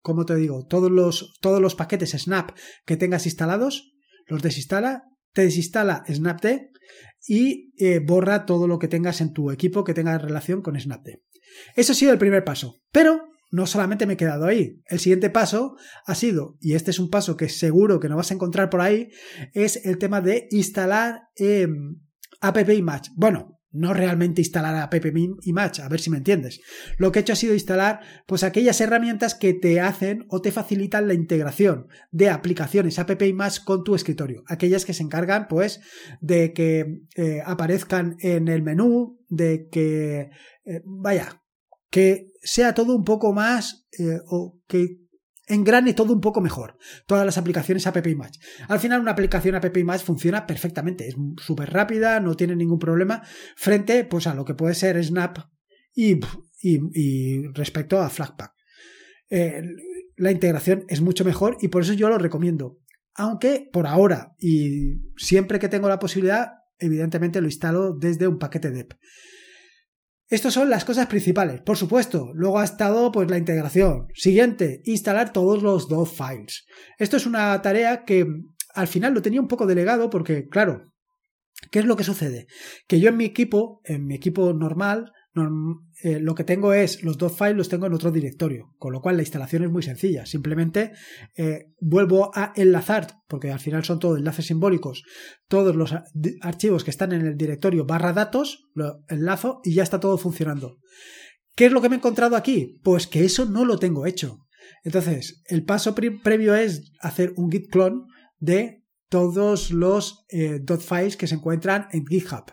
como 0.00 0.26
te 0.26 0.34
digo, 0.34 0.66
todos 0.66 0.90
los, 0.90 1.38
todos 1.40 1.60
los 1.60 1.76
paquetes 1.76 2.10
Snap 2.10 2.50
que 2.84 2.96
tengas 2.96 3.24
instalados, 3.24 3.94
los 4.26 4.42
desinstala, 4.42 5.04
te 5.32 5.42
desinstala 5.42 6.02
Snapd 6.08 6.71
y 7.26 7.72
eh, 7.78 8.00
borra 8.00 8.46
todo 8.46 8.66
lo 8.66 8.78
que 8.78 8.88
tengas 8.88 9.20
en 9.20 9.32
tu 9.32 9.50
equipo 9.50 9.84
que 9.84 9.94
tenga 9.94 10.18
relación 10.18 10.62
con 10.62 10.78
Snapd. 10.78 11.20
Eso 11.76 11.92
ha 11.92 11.96
sido 11.96 12.12
el 12.12 12.18
primer 12.18 12.44
paso. 12.44 12.80
Pero 12.90 13.28
no 13.50 13.66
solamente 13.66 14.06
me 14.06 14.14
he 14.14 14.16
quedado 14.16 14.46
ahí. 14.46 14.80
El 14.86 14.98
siguiente 14.98 15.30
paso 15.30 15.76
ha 16.06 16.14
sido, 16.14 16.56
y 16.60 16.74
este 16.74 16.90
es 16.90 16.98
un 16.98 17.10
paso 17.10 17.36
que 17.36 17.48
seguro 17.48 18.00
que 18.00 18.08
no 18.08 18.16
vas 18.16 18.30
a 18.30 18.34
encontrar 18.34 18.70
por 18.70 18.80
ahí, 18.80 19.10
es 19.52 19.84
el 19.84 19.98
tema 19.98 20.20
de 20.20 20.48
instalar 20.50 21.28
eh, 21.36 21.68
app 22.40 22.68
image. 22.70 23.10
Bueno, 23.14 23.60
no 23.72 23.94
realmente 23.94 24.40
instalar 24.40 24.76
app 24.76 24.94
image, 24.94 25.82
a 25.82 25.88
ver 25.88 26.00
si 26.00 26.10
me 26.10 26.18
entiendes. 26.18 26.60
Lo 26.98 27.10
que 27.10 27.18
he 27.18 27.22
hecho 27.22 27.32
ha 27.32 27.36
sido 27.36 27.54
instalar 27.54 28.00
pues 28.26 28.44
aquellas 28.44 28.80
herramientas 28.80 29.34
que 29.34 29.54
te 29.54 29.80
hacen 29.80 30.26
o 30.28 30.40
te 30.40 30.52
facilitan 30.52 31.08
la 31.08 31.14
integración 31.14 31.88
de 32.10 32.30
aplicaciones 32.30 32.98
app 32.98 33.22
image 33.22 33.60
con 33.64 33.84
tu 33.84 33.94
escritorio, 33.94 34.44
aquellas 34.46 34.84
que 34.84 34.94
se 34.94 35.02
encargan 35.02 35.48
pues 35.48 35.80
de 36.20 36.52
que 36.52 37.02
eh, 37.16 37.42
aparezcan 37.44 38.16
en 38.20 38.48
el 38.48 38.62
menú, 38.62 39.18
de 39.28 39.68
que 39.70 40.30
eh, 40.64 40.82
vaya, 40.84 41.42
que 41.90 42.32
sea 42.42 42.74
todo 42.74 42.94
un 42.96 43.04
poco 43.04 43.32
más 43.32 43.86
eh, 43.98 44.18
o 44.26 44.60
que 44.66 45.01
engrane 45.52 45.94
todo 45.94 46.12
un 46.12 46.20
poco 46.20 46.40
mejor. 46.40 46.76
Todas 47.06 47.26
las 47.26 47.38
aplicaciones 47.38 47.86
App 47.86 48.06
Image. 48.06 48.38
Al 48.68 48.80
final, 48.80 49.00
una 49.00 49.12
aplicación 49.12 49.54
App 49.54 49.76
Image 49.76 50.04
funciona 50.04 50.46
perfectamente. 50.46 51.08
Es 51.08 51.16
súper 51.38 51.70
rápida, 51.70 52.20
no 52.20 52.34
tiene 52.34 52.56
ningún 52.56 52.78
problema 52.78 53.22
frente 53.56 54.04
pues, 54.04 54.26
a 54.26 54.34
lo 54.34 54.44
que 54.44 54.54
puede 54.54 54.74
ser 54.74 55.02
Snap 55.02 55.38
y, 55.94 56.18
y, 56.62 57.46
respecto 57.52 58.00
a 58.00 58.08
Flatpak. 58.08 58.52
Eh, 59.28 59.62
la 60.16 60.30
integración 60.30 60.84
es 60.88 61.00
mucho 61.00 61.24
mejor 61.24 61.56
y 61.60 61.68
por 61.68 61.82
eso 61.82 61.92
yo 61.92 62.08
lo 62.08 62.18
recomiendo. 62.18 62.78
Aunque 63.14 63.68
por 63.72 63.86
ahora 63.86 64.34
y 64.38 65.00
siempre 65.16 65.58
que 65.58 65.68
tengo 65.68 65.88
la 65.88 65.98
posibilidad, 65.98 66.52
evidentemente 66.78 67.40
lo 67.40 67.46
instalo 67.46 67.94
desde 67.94 68.26
un 68.26 68.38
paquete 68.38 68.70
DEP. 68.70 68.94
Estas 70.32 70.54
son 70.54 70.70
las 70.70 70.86
cosas 70.86 71.08
principales, 71.08 71.60
por 71.60 71.76
supuesto. 71.76 72.30
Luego 72.32 72.58
ha 72.58 72.64
estado 72.64 73.12
pues 73.12 73.30
la 73.30 73.36
integración. 73.36 74.06
Siguiente, 74.14 74.80
instalar 74.86 75.30
todos 75.30 75.62
los 75.62 75.90
dos 75.90 76.10
files. 76.10 76.64
Esto 76.98 77.18
es 77.18 77.26
una 77.26 77.60
tarea 77.60 78.06
que 78.06 78.26
al 78.74 78.88
final 78.88 79.12
lo 79.12 79.20
tenía 79.20 79.42
un 79.42 79.46
poco 79.46 79.66
delegado 79.66 80.08
porque, 80.08 80.48
claro, 80.48 80.90
¿qué 81.70 81.80
es 81.80 81.84
lo 81.84 81.96
que 81.96 82.04
sucede? 82.04 82.46
Que 82.88 82.98
yo 82.98 83.10
en 83.10 83.18
mi 83.18 83.26
equipo, 83.26 83.82
en 83.84 84.06
mi 84.06 84.14
equipo 84.14 84.54
normal, 84.54 85.12
eh, 86.02 86.20
lo 86.20 86.34
que 86.34 86.44
tengo 86.44 86.74
es 86.74 87.02
los 87.02 87.16
dos 87.16 87.36
files 87.36 87.56
los 87.56 87.68
tengo 87.68 87.86
en 87.86 87.94
otro 87.94 88.10
directorio, 88.10 88.74
con 88.78 88.92
lo 88.92 89.00
cual 89.00 89.16
la 89.16 89.22
instalación 89.22 89.64
es 89.64 89.70
muy 89.70 89.82
sencilla. 89.82 90.26
Simplemente 90.26 90.92
eh, 91.36 91.72
vuelvo 91.80 92.30
a 92.34 92.52
enlazar, 92.54 93.06
porque 93.28 93.50
al 93.50 93.60
final 93.60 93.84
son 93.84 93.98
todos 93.98 94.18
enlaces 94.18 94.46
simbólicos, 94.46 95.04
todos 95.48 95.74
los 95.74 95.94
archivos 96.42 96.84
que 96.84 96.90
están 96.90 97.12
en 97.12 97.26
el 97.26 97.36
directorio 97.36 97.86
barra 97.86 98.12
datos, 98.12 98.68
lo 98.74 99.04
enlazo 99.08 99.60
y 99.64 99.74
ya 99.74 99.82
está 99.82 100.00
todo 100.00 100.18
funcionando. 100.18 100.78
¿Qué 101.54 101.66
es 101.66 101.72
lo 101.72 101.80
que 101.80 101.88
me 101.88 101.96
he 101.96 101.98
encontrado 101.98 102.36
aquí? 102.36 102.78
Pues 102.82 103.06
que 103.06 103.24
eso 103.24 103.46
no 103.46 103.64
lo 103.64 103.78
tengo 103.78 104.06
hecho. 104.06 104.38
Entonces, 104.84 105.42
el 105.46 105.64
paso 105.64 105.94
previo 105.94 106.54
es 106.54 106.92
hacer 107.00 107.32
un 107.36 107.50
git 107.50 107.70
clone 107.70 108.02
de 108.38 108.82
todos 109.08 109.70
los 109.70 110.24
eh, 110.30 110.60
files 110.80 111.16
que 111.16 111.26
se 111.26 111.34
encuentran 111.34 111.86
en 111.92 112.06
GitHub. 112.06 112.44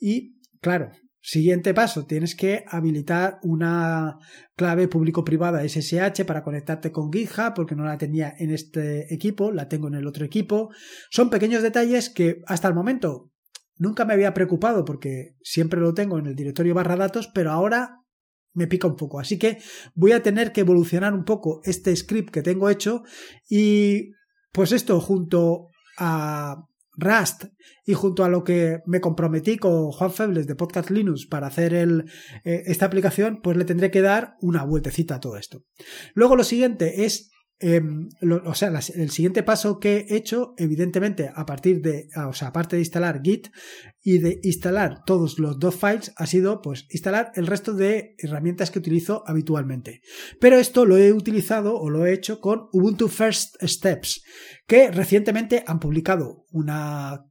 Y 0.00 0.38
claro, 0.60 0.90
Siguiente 1.30 1.74
paso, 1.74 2.06
tienes 2.06 2.34
que 2.34 2.64
habilitar 2.66 3.38
una 3.42 4.16
clave 4.56 4.88
público-privada 4.88 5.62
SSH 5.62 6.24
para 6.24 6.42
conectarte 6.42 6.90
con 6.90 7.12
GitHub 7.12 7.52
porque 7.54 7.74
no 7.74 7.84
la 7.84 7.98
tenía 7.98 8.34
en 8.38 8.50
este 8.50 9.12
equipo, 9.12 9.52
la 9.52 9.68
tengo 9.68 9.88
en 9.88 9.96
el 9.96 10.06
otro 10.06 10.24
equipo. 10.24 10.70
Son 11.10 11.28
pequeños 11.28 11.62
detalles 11.62 12.08
que 12.08 12.40
hasta 12.46 12.68
el 12.68 12.74
momento 12.74 13.30
nunca 13.76 14.06
me 14.06 14.14
había 14.14 14.32
preocupado 14.32 14.86
porque 14.86 15.34
siempre 15.42 15.80
lo 15.80 15.92
tengo 15.92 16.18
en 16.18 16.28
el 16.28 16.34
directorio 16.34 16.74
barra 16.74 16.96
datos, 16.96 17.28
pero 17.34 17.50
ahora 17.50 17.98
me 18.54 18.66
pica 18.66 18.88
un 18.88 18.96
poco. 18.96 19.20
Así 19.20 19.38
que 19.38 19.58
voy 19.94 20.12
a 20.12 20.22
tener 20.22 20.50
que 20.50 20.62
evolucionar 20.62 21.12
un 21.12 21.26
poco 21.26 21.60
este 21.62 21.94
script 21.94 22.30
que 22.30 22.40
tengo 22.40 22.70
hecho 22.70 23.02
y 23.50 24.12
pues 24.50 24.72
esto 24.72 24.98
junto 24.98 25.68
a 25.98 26.64
Rust 26.98 27.44
y 27.86 27.94
junto 27.94 28.24
a 28.24 28.28
lo 28.28 28.44
que 28.44 28.80
me 28.86 29.00
comprometí 29.00 29.56
con 29.56 29.92
Juan 29.92 30.12
Febles 30.12 30.46
de 30.46 30.56
Podcast 30.56 30.90
Linux 30.90 31.26
para 31.26 31.46
hacer 31.46 31.72
eh, 31.74 32.04
esta 32.66 32.86
aplicación, 32.86 33.40
pues 33.42 33.56
le 33.56 33.64
tendré 33.64 33.90
que 33.90 34.02
dar 34.02 34.34
una 34.40 34.64
vueltecita 34.64 35.14
a 35.14 35.20
todo 35.20 35.36
esto. 35.36 35.64
Luego 36.14 36.36
lo 36.36 36.44
siguiente 36.44 37.04
es 37.04 37.30
Em, 37.60 38.08
o 38.44 38.54
sea, 38.54 38.68
el 38.94 39.10
siguiente 39.10 39.42
paso 39.42 39.80
que 39.80 40.06
he 40.08 40.16
hecho, 40.16 40.54
evidentemente, 40.58 41.28
a 41.34 41.44
partir 41.44 41.82
de, 41.82 42.08
o 42.16 42.32
sea, 42.32 42.48
aparte 42.48 42.76
de 42.76 42.82
instalar 42.82 43.20
Git 43.20 43.48
y 44.00 44.18
de 44.18 44.38
instalar 44.44 45.02
todos 45.04 45.40
los 45.40 45.58
dos 45.58 45.74
files, 45.74 46.12
ha 46.16 46.26
sido 46.26 46.62
pues 46.62 46.86
instalar 46.90 47.32
el 47.34 47.48
resto 47.48 47.74
de 47.74 48.14
herramientas 48.18 48.70
que 48.70 48.78
utilizo 48.78 49.24
habitualmente. 49.26 50.02
Pero 50.40 50.56
esto 50.56 50.84
lo 50.84 50.98
he 50.98 51.12
utilizado 51.12 51.76
o 51.76 51.90
lo 51.90 52.06
he 52.06 52.12
hecho 52.12 52.40
con 52.40 52.68
Ubuntu 52.72 53.08
First 53.08 53.56
Steps, 53.60 54.22
que 54.68 54.92
recientemente 54.92 55.64
han 55.66 55.80
publicado 55.80 56.46
una, 56.52 57.26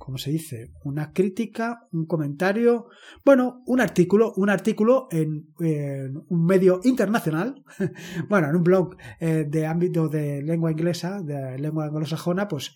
¿cómo 0.00 0.18
se 0.18 0.32
dice? 0.32 0.72
Una 0.82 1.12
crítica, 1.12 1.86
un 1.92 2.06
comentario, 2.06 2.86
bueno, 3.24 3.62
un 3.66 3.80
artículo, 3.80 4.32
un 4.34 4.48
artículo 4.48 5.06
en, 5.12 5.52
un 5.58 6.44
medio 6.44 6.80
internacional, 6.84 7.62
bueno, 8.28 8.48
en 8.48 8.56
un 8.56 8.64
blog 8.64 8.96
eh, 9.20 9.44
de 9.46 9.66
ámbito 9.66 10.08
de 10.08 10.42
lengua 10.42 10.72
inglesa, 10.72 11.20
de 11.22 11.58
lengua 11.58 11.84
anglosajona, 11.84 12.48
pues 12.48 12.74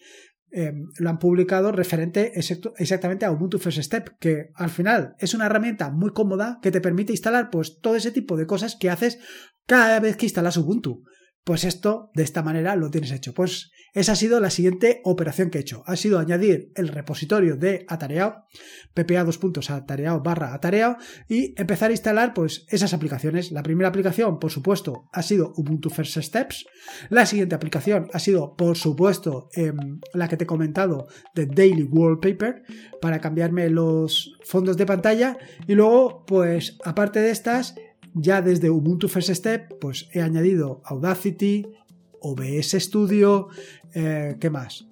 em, 0.51 0.87
lo 0.99 1.11
han 1.11 1.19
publicado 1.19 1.73
referente 1.73 2.33
exactamente 2.37 3.25
a 3.25 3.33
Ubuntu 3.33 3.59
First 3.59 3.83
Step, 3.83 4.11
que 4.21 4.51
al 4.55 4.71
final 4.71 5.15
es 5.19 5.35
una 5.35 5.47
herramienta 5.47 5.91
muy 5.91 6.11
cómoda 6.11 6.59
que 6.63 6.71
te 6.71 6.83
permite 6.83 7.13
instalar 7.13 7.49
pues 7.51 7.81
todo 7.81 7.97
ese 7.97 8.13
tipo 8.13 8.37
de 8.37 8.47
cosas 8.47 8.77
que 8.79 8.91
haces 8.91 9.19
cada 9.67 9.99
vez 9.99 10.17
que 10.17 10.27
instalas 10.27 10.59
Ubuntu. 10.59 11.05
Pues 11.45 11.65
esto, 11.65 12.11
de 12.15 12.23
esta 12.23 12.43
manera, 12.43 12.75
lo 12.75 12.91
tienes 12.91 13.13
hecho. 13.13 13.35
Pues 13.35 13.71
esa 13.93 14.13
ha 14.13 14.17
sido 14.17 14.41
la 14.41 14.49
siguiente 14.49 15.03
operación 15.05 15.51
que 15.51 15.59
he 15.59 15.61
hecho. 15.61 15.85
Ha 15.87 15.95
sido 15.97 16.19
añadir 16.19 16.73
el 16.75 16.89
repositorio 16.89 17.57
de 17.57 17.85
Atareado, 17.87 18.47
ppa 18.95 19.23
dos 19.25 19.39
barra 20.23 20.55
atareado, 20.55 20.97
y 21.29 21.55
empezar 21.61 21.91
a 21.91 21.93
instalar 21.93 22.33
pues 22.33 22.65
esas 22.71 22.95
aplicaciones. 22.95 23.53
La 23.53 23.63
primera 23.63 23.91
aplicación, 23.91 24.39
por 24.39 24.51
supuesto, 24.51 25.09
ha 25.13 25.23
sido 25.23 25.53
Ubuntu 25.57 25.91
First 25.91 26.19
Steps. 26.19 26.67
La 27.11 27.27
siguiente 27.27 27.55
aplicación 27.55 28.09
ha 28.15 28.19
sido, 28.19 28.57
por 28.57 28.77
supuesto, 28.77 29.51
em, 29.53 30.01
la 30.15 30.29
que 30.29 30.39
te 30.39 30.45
he 30.45 30.47
comentado 30.47 31.09
de 31.35 31.47
Daily 31.47 31.83
Wallpaper, 31.85 32.63
para 33.03 33.21
cambiarme 33.21 33.69
los 33.69 34.39
fondos 34.43 34.79
de 34.79 34.87
pantalla. 34.87 35.37
Y 35.69 35.75
luego, 35.75 36.25
pues, 36.27 36.79
aparte 36.85 37.21
de 37.21 37.31
estas, 37.31 37.75
ya 38.15 38.41
desde 38.41 38.71
Ubuntu 38.71 39.09
First 39.09 39.31
Step, 39.31 39.79
pues 39.81 40.09
he 40.13 40.23
añadido 40.23 40.81
Audacity, 40.85 41.67
OBS 42.21 42.71
Studio, 42.79 43.49
eh, 43.93 44.37
¿qué 44.41 44.51
más? 44.51 44.87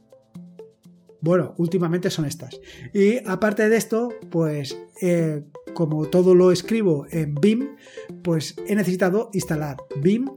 Bueno, 1.21 1.55
últimamente 1.57 2.11
son 2.11 2.25
estas. 2.25 2.61
Y 2.93 3.19
aparte 3.29 3.69
de 3.69 3.77
esto, 3.77 4.11
pues 4.29 4.77
eh, 5.01 5.45
como 5.73 6.07
todo 6.07 6.35
lo 6.35 6.51
escribo 6.51 7.07
en 7.11 7.37
BIM, 7.37 7.77
pues 8.23 8.57
he 8.67 8.75
necesitado 8.75 9.31
instalar 9.33 9.77
BIM 10.01 10.29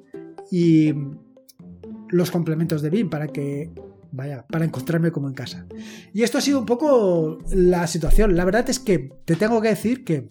y 0.51 0.93
los 2.09 2.29
complementos 2.29 2.83
de 2.83 2.91
BIM 2.91 3.09
para 3.09 3.27
que 3.27 3.71
vaya, 4.11 4.45
para 4.47 4.63
encontrarme 4.63 5.11
como 5.11 5.27
en 5.27 5.33
casa. 5.33 5.65
Y 6.13 6.21
esto 6.21 6.37
ha 6.37 6.41
sido 6.41 6.59
un 6.59 6.67
poco 6.67 7.39
la 7.51 7.87
situación. 7.87 8.35
La 8.35 8.45
verdad 8.45 8.69
es 8.69 8.79
que 8.79 9.11
te 9.25 9.35
tengo 9.35 9.61
que 9.61 9.69
decir 9.69 10.03
que 10.03 10.27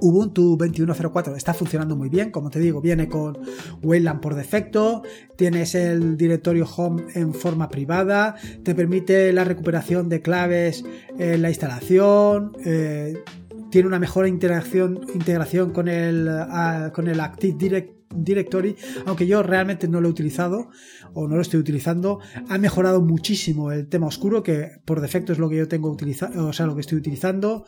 Ubuntu 0.00 0.56
21.04 0.56 1.36
está 1.36 1.54
funcionando 1.54 1.96
muy 1.96 2.08
bien, 2.08 2.30
como 2.30 2.50
te 2.50 2.58
digo, 2.58 2.80
viene 2.80 3.08
con 3.08 3.38
Wayland 3.82 4.20
por 4.20 4.34
defecto, 4.34 5.02
tienes 5.36 5.74
el 5.74 6.16
directorio 6.16 6.66
home 6.66 7.04
en 7.14 7.34
forma 7.34 7.68
privada, 7.68 8.36
te 8.62 8.74
permite 8.74 9.32
la 9.32 9.44
recuperación 9.44 10.08
de 10.08 10.22
claves 10.22 10.84
en 11.18 11.42
la 11.42 11.50
instalación, 11.50 12.52
eh, 12.64 13.22
tiene 13.70 13.88
una 13.88 13.98
mejor 13.98 14.26
integración, 14.26 15.00
integración 15.14 15.70
con, 15.72 15.88
el, 15.88 16.28
ah, 16.28 16.90
con 16.92 17.08
el 17.08 17.20
Active 17.20 17.99
Directory, 18.14 18.76
aunque 19.06 19.26
yo 19.26 19.42
realmente 19.42 19.86
no 19.86 20.00
lo 20.00 20.08
he 20.08 20.10
utilizado 20.10 20.70
o 21.14 21.28
no 21.28 21.36
lo 21.36 21.42
estoy 21.42 21.60
utilizando. 21.60 22.18
Ha 22.48 22.58
mejorado 22.58 23.00
muchísimo 23.00 23.70
el 23.70 23.88
tema 23.88 24.08
oscuro, 24.08 24.42
que 24.42 24.80
por 24.84 25.00
defecto 25.00 25.32
es 25.32 25.38
lo 25.38 25.48
que 25.48 25.56
yo 25.56 25.68
tengo 25.68 25.90
utilizado, 25.90 26.48
o 26.48 26.52
sea, 26.52 26.66
lo 26.66 26.74
que 26.74 26.80
estoy 26.80 26.98
utilizando. 26.98 27.64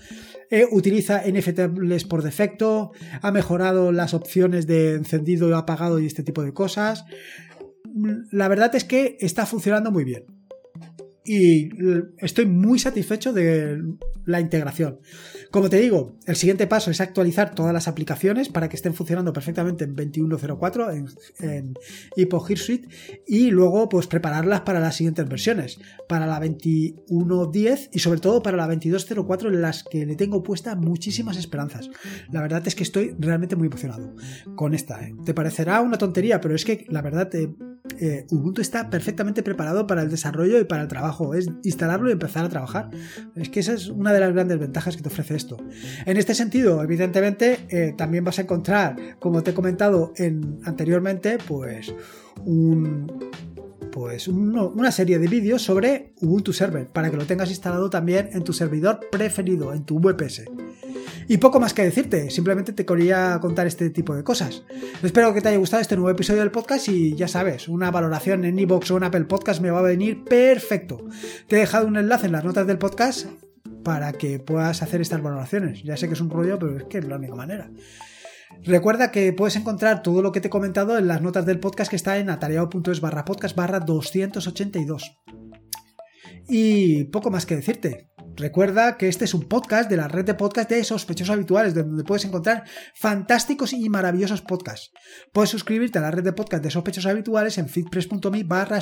Eh, 0.51 0.67
utiliza 0.71 1.23
NFTs 1.25 2.05
por 2.05 2.23
defecto, 2.23 2.93
ha 3.21 3.31
mejorado 3.31 3.93
las 3.93 4.15
opciones 4.15 4.67
de 4.67 4.95
encendido 4.95 5.57
apagado 5.57 6.01
y 6.01 6.07
este 6.07 6.23
tipo 6.25 6.43
de 6.43 6.53
cosas. 6.53 7.05
La 8.31 8.49
verdad 8.49 8.75
es 8.75 8.85
que 8.85 9.17
está 9.21 9.47
funcionando 9.47 9.93
muy 9.93 10.05
bien 10.05 10.25
y 11.25 11.71
estoy 12.19 12.47
muy 12.47 12.79
satisfecho 12.79 13.33
de 13.33 13.81
la 14.25 14.41
integración. 14.41 14.99
Como 15.51 15.69
te 15.69 15.79
digo, 15.79 16.17
el 16.27 16.37
siguiente 16.37 16.67
paso 16.67 16.91
es 16.91 17.01
actualizar 17.01 17.55
todas 17.55 17.73
las 17.73 17.89
aplicaciones 17.89 18.49
para 18.49 18.69
que 18.69 18.77
estén 18.77 18.95
funcionando 18.95 19.33
perfectamente 19.33 19.85
en 19.85 19.95
21.04 19.95 20.95
en, 21.41 21.75
en 22.17 22.57
Suite 22.57 22.89
y 23.27 23.51
luego 23.51 23.89
pues 23.89 24.07
prepararlas 24.07 24.63
para 24.63 24.81
las 24.81 24.97
siguientes 24.97 25.29
versiones, 25.29 25.79
para 26.09 26.27
la 26.27 26.41
21.10 26.41 27.91
y 27.93 27.99
sobre 27.99 28.21
todo 28.21 28.43
para 28.43 28.57
la 28.57 28.69
22.04 28.69 29.49
en 29.49 29.63
las 29.63 29.85
que 29.85 30.07
le 30.07 30.17
tengo 30.17 30.43
puesta 30.43 30.75
muchísimas 30.75 31.37
esperanzas. 31.37 31.91
La 32.31 32.41
verdad 32.41 32.67
es 32.67 32.75
que 32.75 32.83
estoy 32.83 33.15
realmente 33.19 33.57
muy 33.57 33.67
emocionado 33.67 34.15
con 34.55 34.75
esta. 34.75 35.03
¿eh? 35.03 35.15
Te 35.25 35.35
parecerá 35.35 35.81
una 35.81 35.99
tontería, 35.99 36.41
pero 36.41 36.55
es 36.55 36.65
que 36.65 36.87
la 36.89 37.03
verdad 37.03 37.33
eh, 37.35 37.53
eh, 37.99 38.27
Ubuntu 38.31 38.61
está 38.61 38.91
perfectamente 38.91 39.43
preparado 39.43 39.87
para 39.87 40.03
el 40.03 40.11
desarrollo 40.11 40.59
y 40.61 40.65
para 40.65 40.83
el 40.83 40.89
trabajo. 40.89 41.35
Es 41.35 41.51
instalarlo 41.65 42.09
y 42.09 42.13
empezar 42.13 42.45
a 42.45 42.49
trabajar. 42.49 42.91
Es 43.35 43.49
que 43.49 43.61
esa 43.61 43.73
es 43.73 43.89
una 43.89 44.13
de 44.13 44.21
las 44.21 44.33
grandes 44.33 44.59
ventajas 44.59 44.97
que 44.97 45.03
te 45.03 45.09
ofrece 45.09 45.35
esto. 45.35 45.57
En 46.07 46.17
este 46.17 46.35
sentido, 46.35 46.83
evidentemente, 46.83 47.61
eh, 47.69 47.95
también 47.97 48.25
vas 48.25 48.39
a 48.39 48.43
encontrar, 48.43 48.97
como 49.19 49.43
te 49.43 49.51
he 49.51 49.55
comentado 49.55 50.13
en, 50.17 50.61
anteriormente, 50.65 51.39
pues 51.47 51.95
pues 53.93 54.27
una 54.27 54.91
serie 54.91 55.19
de 55.19 55.29
vídeos 55.29 55.63
sobre 55.63 56.15
Ubuntu 56.23 56.55
Server 56.55 56.87
para 56.87 57.11
que 57.11 57.17
lo 57.19 57.27
tengas 57.27 57.51
instalado 57.51 57.91
también 57.91 58.31
en 58.33 58.43
tu 58.43 58.55
servidor 58.55 59.01
preferido, 59.11 59.75
en 59.75 59.85
tu 59.85 60.01
VPS. 60.01 60.45
Y 61.29 61.39
poco 61.39 61.61
más 61.61 61.75
que 61.75 61.83
decirte, 61.83 62.31
simplemente 62.31 62.73
te 62.73 62.85
quería 62.85 63.39
contar 63.41 63.67
este 63.67 63.91
tipo 63.91 64.15
de 64.15 64.25
cosas. 64.25 64.65
Espero 65.03 65.33
que 65.33 65.41
te 65.41 65.49
haya 65.49 65.59
gustado 65.59 65.81
este 65.81 65.97
nuevo 65.97 66.11
episodio 66.11 66.41
del 66.41 66.51
podcast 66.51 66.89
y 66.89 67.15
ya 67.15 67.29
sabes, 67.29 67.69
una 67.69 67.91
valoración 67.91 68.45
en 68.45 68.59
iVoox 68.59 68.91
o 68.91 68.97
en 68.97 69.05
Apple 69.05 69.25
Podcast 69.25 69.61
me 69.61 69.71
va 69.71 69.81
a 69.81 69.83
venir 69.83 70.25
perfecto. 70.25 71.07
Te 71.47 71.57
he 71.57 71.61
dejado 71.61 71.87
un 71.87 71.97
enlace 71.97 72.27
en 72.27 72.33
las 72.33 72.45
notas 72.45 72.67
del 72.67 72.79
podcast 72.79 73.27
para 73.85 74.13
que 74.13 74.39
puedas 74.39 74.83
hacer 74.83 75.01
estas 75.01 75.23
valoraciones. 75.23 75.83
Ya 75.83 75.97
sé 75.97 76.09
que 76.09 76.15
es 76.15 76.21
un 76.21 76.31
rollo, 76.31 76.59
pero 76.59 76.77
es 76.77 76.85
que 76.85 76.99
es 76.99 77.05
la 77.05 77.17
única 77.17 77.35
manera. 77.35 77.71
Recuerda 78.65 79.11
que 79.11 79.33
puedes 79.33 79.57
encontrar 79.57 80.03
todo 80.03 80.23
lo 80.23 80.31
que 80.31 80.41
te 80.41 80.49
he 80.49 80.51
comentado 80.51 80.99
en 80.99 81.09
las 81.09 81.23
notas 81.23 81.47
del 81.47 81.59
podcast 81.59 81.91
que 81.91 81.97
está 81.97 82.19
en 82.19 82.31
atareado.es 82.31 83.01
barra 83.01 83.25
podcast 83.25 83.57
barra 83.57 83.81
282. 83.81 85.19
Y 86.49 87.05
poco 87.05 87.31
más 87.31 87.47
que 87.47 87.57
decirte. 87.57 88.12
Recuerda 88.37 88.97
que 88.97 89.09
este 89.09 89.25
es 89.27 89.35
un 89.35 89.43
podcast 89.43 89.91
de 89.91 89.97
la 89.97 90.09
red 90.09 90.25
de 90.25 90.35
podcast 90.35 90.71
de 90.71 90.83
sospechosos 90.85 91.35
habituales, 91.35 91.75
donde 91.75 92.05
puedes 92.05 92.25
encontrar 92.25 92.65
fantásticos 92.95 93.73
y 93.73 93.89
maravillosos 93.89 94.41
podcasts. 94.41 94.93
Puedes 95.33 95.51
suscribirte 95.51 95.99
a 95.99 96.03
la 96.03 96.11
red 96.11 96.25
de 96.25 96.33
podcast 96.33 96.63
de 96.65 96.71
sospechosos 96.71 97.11
habituales 97.11 97.59
en 97.59 97.69
feedpress.me 97.69 98.45
barra 98.45 98.81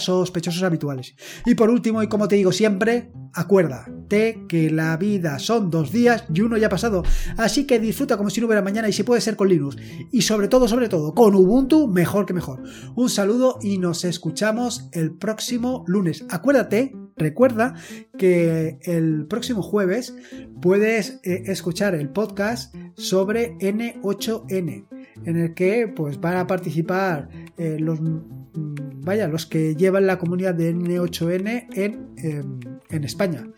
habituales. 0.62 1.14
Y 1.46 1.54
por 1.54 1.70
último, 1.70 2.02
y 2.02 2.08
como 2.08 2.28
te 2.28 2.36
digo 2.36 2.52
siempre, 2.52 3.10
acuérdate 3.34 4.44
que 4.48 4.70
la 4.70 4.96
vida 4.96 5.38
son 5.38 5.70
dos 5.70 5.90
días 5.90 6.24
y 6.32 6.40
uno 6.42 6.56
ya 6.56 6.68
ha 6.68 6.70
pasado. 6.70 7.02
Así 7.36 7.66
que 7.66 7.80
disfruta 7.80 8.16
como 8.16 8.30
si 8.30 8.40
no 8.40 8.46
hubiera 8.46 8.62
mañana 8.62 8.88
y 8.88 8.92
si 8.92 9.02
puede 9.02 9.20
ser 9.20 9.36
con 9.36 9.48
Linux. 9.48 9.76
Y 10.12 10.22
sobre 10.22 10.48
todo, 10.48 10.68
sobre 10.68 10.88
todo, 10.88 11.14
con 11.14 11.34
Ubuntu, 11.34 11.88
mejor 11.88 12.26
que 12.26 12.34
mejor. 12.34 12.62
Un 12.94 13.10
saludo 13.10 13.58
y 13.62 13.78
nos 13.78 14.04
escuchamos 14.04 14.88
el 14.92 15.12
próximo 15.12 15.84
lunes. 15.86 16.24
Acuérdate 16.28 16.94
Recuerda 17.16 17.74
que 18.18 18.78
el 18.82 19.26
próximo 19.26 19.62
jueves 19.62 20.14
puedes 20.60 21.20
eh, 21.22 21.44
escuchar 21.46 21.94
el 21.94 22.08
podcast 22.08 22.74
sobre 22.96 23.56
N8N, 23.58 24.86
en 25.24 25.36
el 25.36 25.54
que 25.54 25.88
pues 25.88 26.20
van 26.20 26.36
a 26.36 26.46
participar 26.46 27.28
eh, 27.56 27.76
los 27.78 28.00
mm, 28.00 29.00
vaya, 29.04 29.28
los 29.28 29.46
que 29.46 29.74
llevan 29.76 30.06
la 30.06 30.18
comunidad 30.18 30.54
de 30.54 30.74
N8N 30.74 31.66
en, 31.74 32.08
em, 32.16 32.60
en 32.90 33.04
España. 33.04 33.48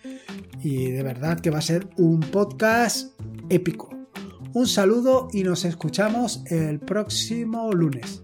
Y 0.60 0.90
de 0.92 1.02
verdad 1.02 1.40
que 1.40 1.50
va 1.50 1.58
a 1.58 1.62
ser 1.62 1.88
un 1.96 2.20
podcast 2.20 3.18
épico. 3.48 3.90
Un 4.54 4.66
saludo 4.66 5.28
y 5.32 5.42
nos 5.44 5.64
escuchamos 5.64 6.44
el 6.46 6.78
próximo 6.78 7.72
lunes. 7.72 8.22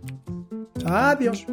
Adiós. 0.84 1.46